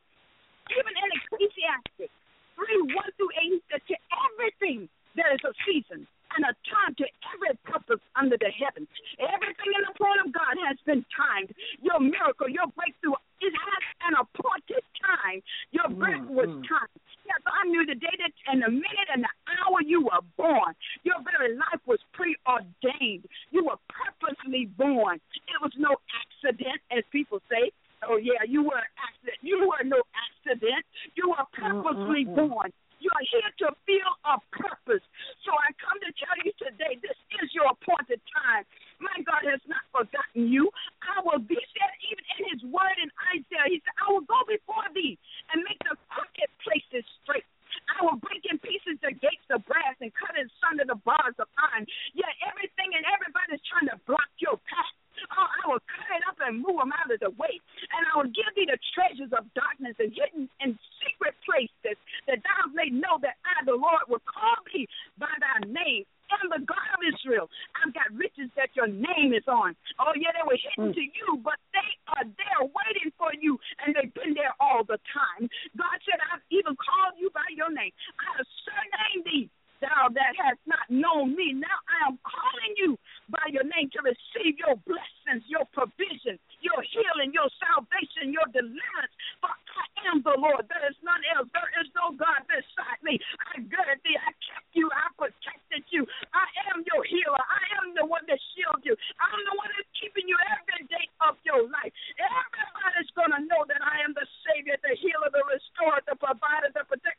Even 0.69 0.93
in 0.93 1.09
Ecclesiastes 1.17 2.13
3 2.53 2.93
1 2.93 3.17
through 3.17 3.33
8, 3.41 3.57
he 3.57 3.61
said, 3.73 3.81
To 3.89 3.97
everything 4.29 4.85
there 5.17 5.33
is 5.33 5.41
a 5.41 5.53
season 5.65 6.05
and 6.35 6.43
a 6.45 6.53
time 6.67 6.93
to 6.99 7.05
every 7.33 7.55
purpose 7.63 8.03
under 8.15 8.37
the 8.37 8.51
heavens. 8.51 8.87
Everything 9.19 9.71
in 9.71 9.83
the 9.87 9.95
plan 9.95 10.19
of 10.25 10.33
God 10.33 10.55
has 10.67 10.77
been 10.83 11.05
timed. 11.13 11.53
Your 11.81 11.99
miracle, 11.99 12.49
your 12.49 12.67
breakthrough, 12.75 13.15
it 13.39 13.53
has 13.53 13.83
an 14.09 14.13
appointed 14.17 14.83
time. 14.97 15.39
Your 15.71 15.87
mm, 15.87 15.99
birth 15.99 16.27
was 16.29 16.49
mm. 16.49 16.63
timed. 16.67 16.99
Yes, 17.27 17.43
I 17.43 17.67
knew 17.67 17.83
the 17.85 17.95
day 17.95 18.15
that 18.23 18.31
and 18.47 18.63
the 18.63 18.71
minute 18.71 19.09
and 19.11 19.23
the 19.23 19.33
hour 19.59 19.83
you 19.83 20.07
were 20.07 20.23
born. 20.39 20.71
Your 21.03 21.19
very 21.27 21.55
life 21.55 21.83
was 21.85 21.99
preordained. 22.15 23.27
You 23.51 23.67
were 23.67 23.79
purposely 23.91 24.71
born. 24.77 25.19
It 25.47 25.59
was 25.61 25.75
no 25.77 25.99
accident, 26.15 26.79
as 26.89 27.03
people 27.11 27.43
say. 27.51 27.71
Oh 28.07 28.15
yeah, 28.15 28.47
you 28.47 28.63
were 28.63 28.79
an 28.79 28.93
accident. 28.95 29.37
You 29.41 29.67
were 29.67 29.83
no 29.83 29.99
accident. 30.15 30.85
You 31.15 31.35
were 31.35 31.43
mm, 31.43 31.83
purposely 31.83 32.23
born. 32.23 32.71
You 32.99 33.09
are 33.13 33.25
here 33.29 33.51
to 33.65 33.67
feel 33.85 34.11
a 34.25 34.41
purpose. 34.51 35.05
So 35.45 35.51
I 35.53 35.69
come 35.77 35.97
to 36.01 36.11
tell 36.17 36.37
you 36.41 36.51
today, 36.57 36.97
this 36.99 37.17
is 37.43 37.53
your 37.53 37.69
appointed 37.69 38.21
time. 38.33 38.65
My 38.97 39.13
God 39.21 39.45
has 39.45 39.61
not 39.69 39.85
forgotten 39.93 40.49
you. 40.49 40.73
I 41.05 41.21
will 41.21 41.41
be 41.41 41.57
said 41.77 41.93
even 42.09 42.25
in 42.37 42.41
his 42.49 42.61
word 42.65 42.97
in 42.97 43.09
Isaiah. 43.37 43.69
He 43.69 43.77
said, 43.85 43.93
I 44.01 44.09
will 44.09 44.25
go 44.25 44.41
before 44.49 44.89
thee 44.97 45.17
and 45.53 45.61
make 45.61 45.77
the 45.85 45.93
crooked 46.09 46.49
places 46.65 47.05
straight. 47.21 47.45
I 47.93 48.01
will 48.01 48.17
break 48.17 48.41
in 48.49 48.57
pieces 48.57 48.97
the 49.05 49.13
gates 49.13 49.45
of 49.53 49.61
brass 49.69 49.95
and 50.01 50.09
cut 50.17 50.33
in 50.33 50.49
sunder 50.57 50.85
the 50.89 50.97
bars 51.05 51.37
of 51.37 51.47
iron. 51.61 51.85
Yet 52.17 52.33
everything 52.49 52.97
and 52.97 53.05
everybody's 53.05 53.61
trying 53.69 53.93
to 53.93 53.97
block 54.09 54.29
your 54.41 54.57
path. 54.65 54.95
Oh, 55.33 55.47
I 55.47 55.63
will 55.67 55.83
cut 55.83 56.09
it 56.15 56.23
up 56.27 56.37
and 56.39 56.61
move 56.61 56.79
them 56.79 56.93
out 56.95 57.11
of 57.11 57.19
the 57.19 57.31
way. 57.35 57.59
And 57.95 58.01
I 58.07 58.11
will 58.17 58.31
give 58.31 58.49
thee 58.55 58.67
the 58.67 58.79
treasures 58.95 59.31
of 59.35 59.47
darkness 59.53 59.95
and 59.99 60.13
hidden 60.13 60.49
in 60.63 60.79
secret 61.03 61.35
places, 61.43 61.97
that 62.27 62.39
thou 62.43 62.61
may 62.73 62.89
know 62.89 63.19
that 63.21 63.39
I, 63.43 63.65
the 63.65 63.75
Lord, 63.75 64.07
will 64.07 64.23
call 64.23 64.57
thee 64.71 64.87
by 65.19 65.31
thy 65.39 65.67
name. 65.67 66.05
I'm 66.27 66.51
the 66.51 66.59
God 66.67 66.87
of 66.91 66.99
Israel. 67.07 67.47
I've 67.79 67.95
got 67.95 68.11
riches 68.11 68.51
that 68.59 68.75
your 68.75 68.87
name 68.91 69.31
is 69.31 69.47
on. 69.47 69.79
Oh, 69.95 70.11
yeah, 70.11 70.35
they 70.35 70.43
were 70.43 70.59
hidden 70.59 70.91
hmm. 70.91 70.97
to 70.99 71.03
you, 71.03 71.39
but 71.39 71.55
they 71.71 71.91
are 72.11 72.27
there 72.27 72.61
waiting 72.67 73.15
for 73.15 73.31
you, 73.31 73.55
and 73.79 73.95
they've 73.95 74.11
been 74.11 74.35
there 74.35 74.51
all 74.59 74.83
the 74.83 74.99
time. 75.07 75.47
God 75.79 75.97
said, 76.03 76.19
I've 76.19 76.43
even 76.51 76.75
called 76.75 77.15
you 77.15 77.31
by 77.31 77.47
your 77.55 77.71
name. 77.71 77.95
I 78.19 78.27
have 78.35 78.47
surnamed 78.67 79.23
thee 79.23 79.47
thou 79.81 80.09
that 80.13 80.33
hast 80.37 80.61
not 80.65 80.85
known 80.89 81.35
me. 81.35 81.53
Now 81.53 81.77
I 81.87 82.09
am 82.09 82.19
calling 82.23 82.73
you 82.77 82.97
by 83.29 83.43
your 83.51 83.63
name 83.63 83.91
to 83.93 84.01
receive 84.03 84.57
your 84.59 84.75
blessings, 84.87 85.43
your 85.47 85.65
provision, 85.75 86.39
your 86.61 86.79
healing, 86.89 87.35
your 87.35 87.49
salvation, 87.61 88.33
your 88.33 88.47
deliverance. 88.53 89.13
For 89.41 89.51
I 89.51 89.85
am 90.09 90.23
the 90.25 90.33
Lord. 90.37 90.65
There 90.69 90.85
is 90.89 90.97
none 91.05 91.21
else. 91.35 91.49
There 91.53 91.71
is 91.81 91.89
no 91.93 92.13
God 92.15 92.45
beside 92.49 92.99
me. 93.05 93.19
I 93.53 93.61
girded 93.65 94.01
thee. 94.01 94.17
I 94.17 94.31
kept 94.41 94.71
you. 94.73 94.89
I 94.89 95.11
protected 95.17 95.85
you. 95.93 96.07
I 96.33 96.47
am 96.73 96.81
your 96.87 97.03
healer. 97.05 97.41
I 97.41 97.63
am 97.81 97.93
the 97.93 98.05
one 98.05 98.25
that 98.29 98.41
shields 98.55 98.83
you. 98.85 98.95
I'm 99.21 99.41
the 99.45 99.55
one 99.57 99.69
that's 99.75 99.91
keeping 99.97 100.25
you 100.25 100.37
every 100.57 100.87
day 100.89 101.05
of 101.21 101.37
your 101.45 101.65
life. 101.69 101.93
Everybody's 102.17 103.11
going 103.13 103.33
to 103.35 103.41
know 103.45 103.65
that 103.69 103.81
I 103.83 104.01
am 104.01 104.17
the 104.17 104.25
Savior, 104.47 104.77
the 104.81 104.97
healer, 104.97 105.29
the 105.29 105.43
restorer, 105.45 106.01
the 106.09 106.17
provider, 106.17 106.73
the 106.73 106.85
protector 106.87 107.16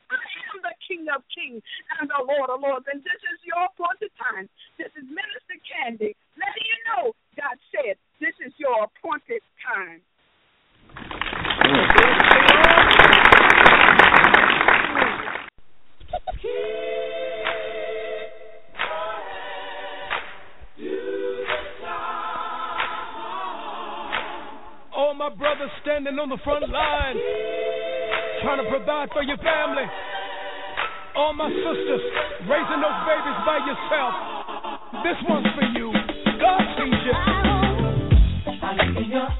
of 1.19 1.27
Kings 1.35 1.59
and 1.99 2.07
the 2.07 2.23
Lord 2.23 2.47
of 2.47 2.63
Lords. 2.63 2.87
And 2.87 3.03
this 3.03 3.19
is 3.35 3.39
your 3.43 3.67
appointed 3.67 4.11
time. 4.15 4.47
This 4.79 4.87
is 4.95 5.03
Minister 5.03 5.59
Candee 5.67 6.15
letting 6.39 6.67
you 6.71 6.79
know, 6.87 7.11
God 7.35 7.59
said, 7.75 7.99
this 8.23 8.33
is 8.39 8.55
your 8.55 8.87
appointed 8.87 9.43
time. 9.59 9.99
All 24.95 25.13
my 25.13 25.29
brothers 25.29 25.71
standing 25.81 26.19
on 26.19 26.29
the 26.29 26.37
front 26.43 26.67
line, 26.69 27.15
trying 28.41 28.63
to 28.63 28.69
provide 28.69 29.09
for 29.11 29.23
your 29.23 29.37
family 29.37 29.83
all 31.19 31.33
my 31.33 31.49
sisters 31.49 32.01
raising 32.47 32.79
those 32.79 32.99
babies 33.03 33.39
by 33.43 33.59
yourself. 33.67 34.13
This 35.03 35.17
one's 35.27 35.47
for 35.53 35.67
you. 35.77 35.91
God 36.39 36.61
feed 36.79 36.95
you. 39.11 39.38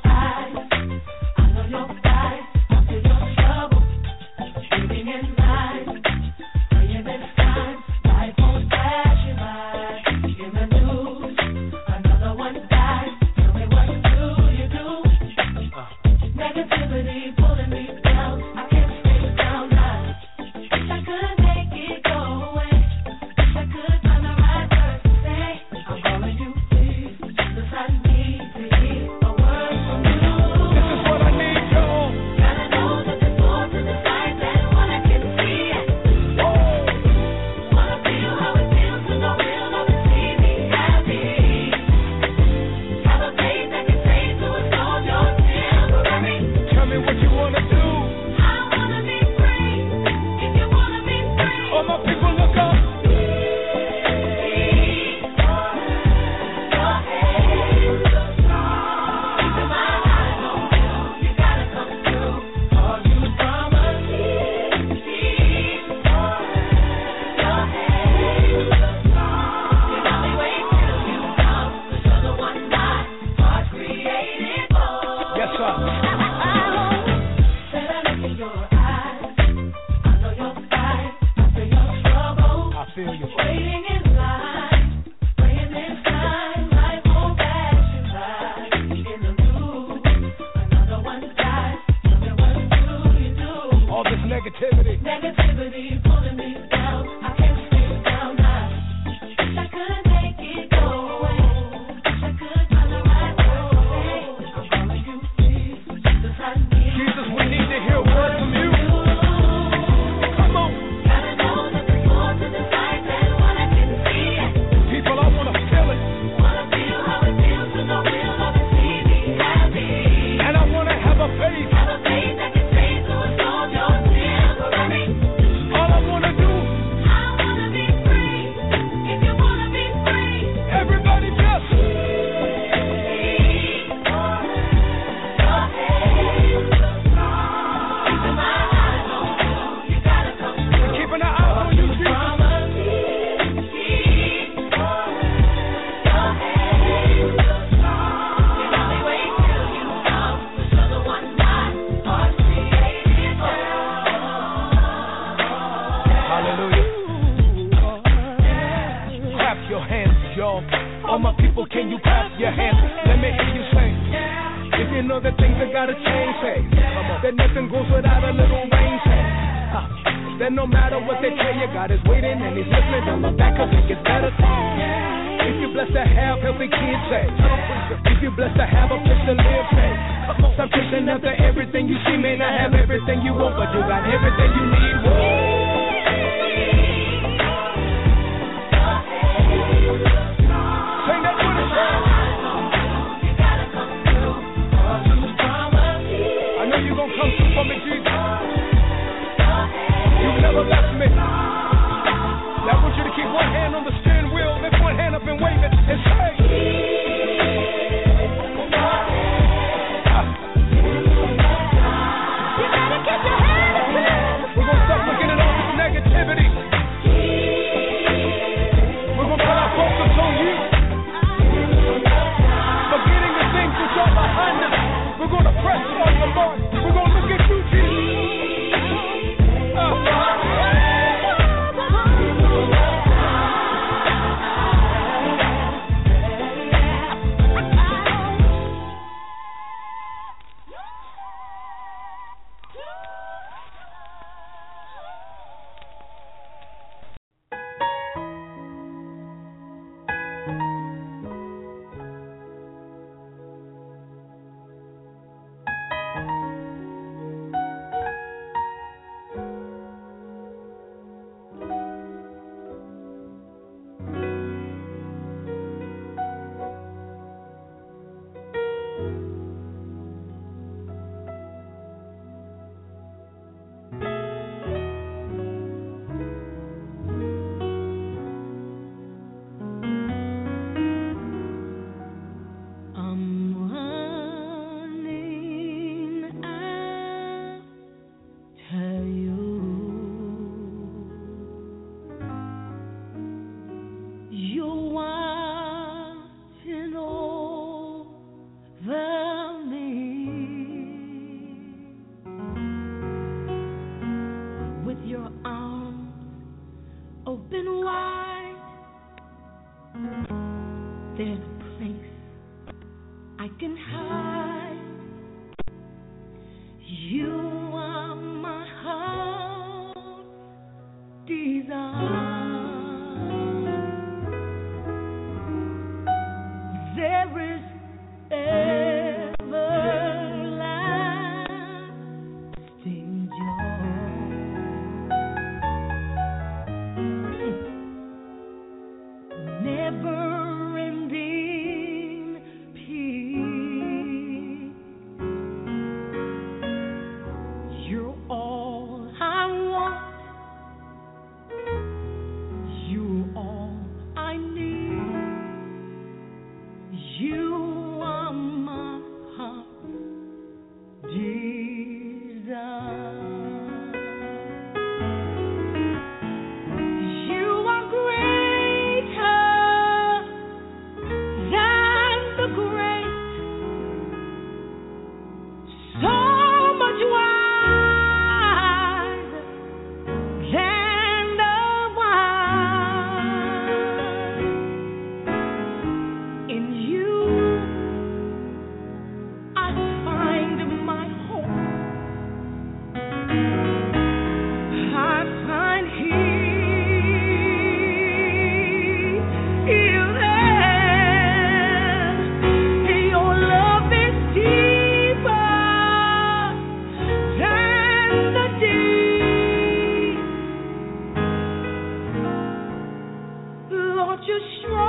you 414.29 414.39
strong. 414.59 414.88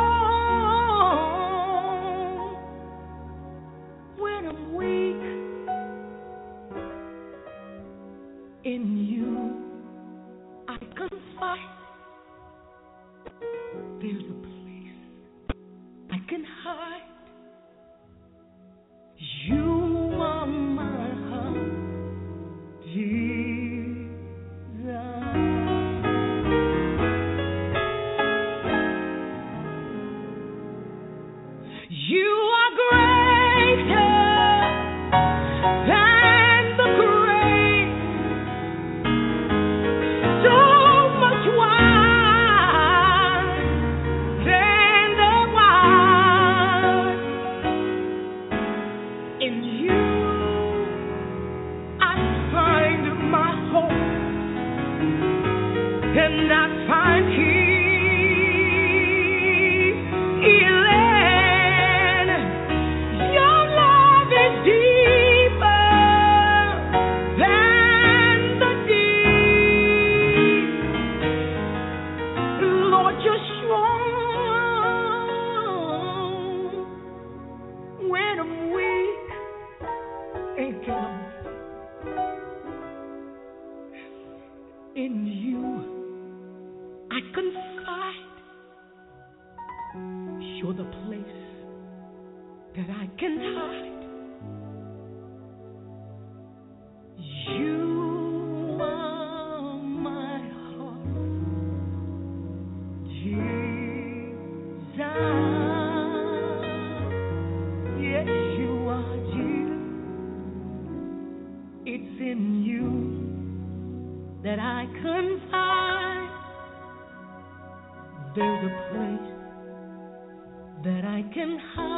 that 120.85 121.05
I 121.05 121.23
can 121.33 121.59
hide. 121.75 121.90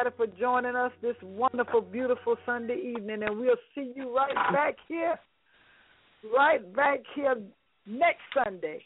everybody 0.00 0.32
for 0.32 0.38
joining 0.38 0.76
us 0.76 0.92
this 1.02 1.16
wonderful, 1.22 1.80
beautiful 1.80 2.36
Sunday 2.46 2.76
evening, 2.96 3.22
and 3.22 3.38
we'll 3.38 3.56
see 3.74 3.92
you 3.94 4.14
right 4.14 4.34
back 4.52 4.76
here, 4.88 5.18
right 6.34 6.74
back 6.74 7.00
here 7.14 7.36
next 7.86 8.20
Sunday. 8.34 8.84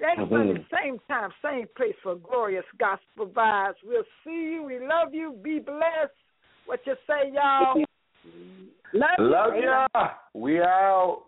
Next 0.00 0.20
mm-hmm. 0.20 0.34
Sunday, 0.34 0.66
same 0.82 0.98
time, 1.08 1.30
same 1.44 1.66
place 1.76 1.94
for 2.02 2.16
glorious 2.16 2.64
gospel 2.78 3.26
vibes. 3.26 3.74
We'll 3.84 4.02
see 4.24 4.54
you. 4.54 4.62
We 4.66 4.78
love 4.80 5.12
you. 5.12 5.36
Be 5.42 5.58
blessed. 5.58 6.14
What 6.66 6.80
you 6.86 6.94
say, 7.06 7.32
y'all? 7.32 7.82
Love, 8.94 9.08
love 9.18 9.54
you. 9.56 9.62
ya. 9.62 10.08
We 10.34 10.60
out. 10.60 11.24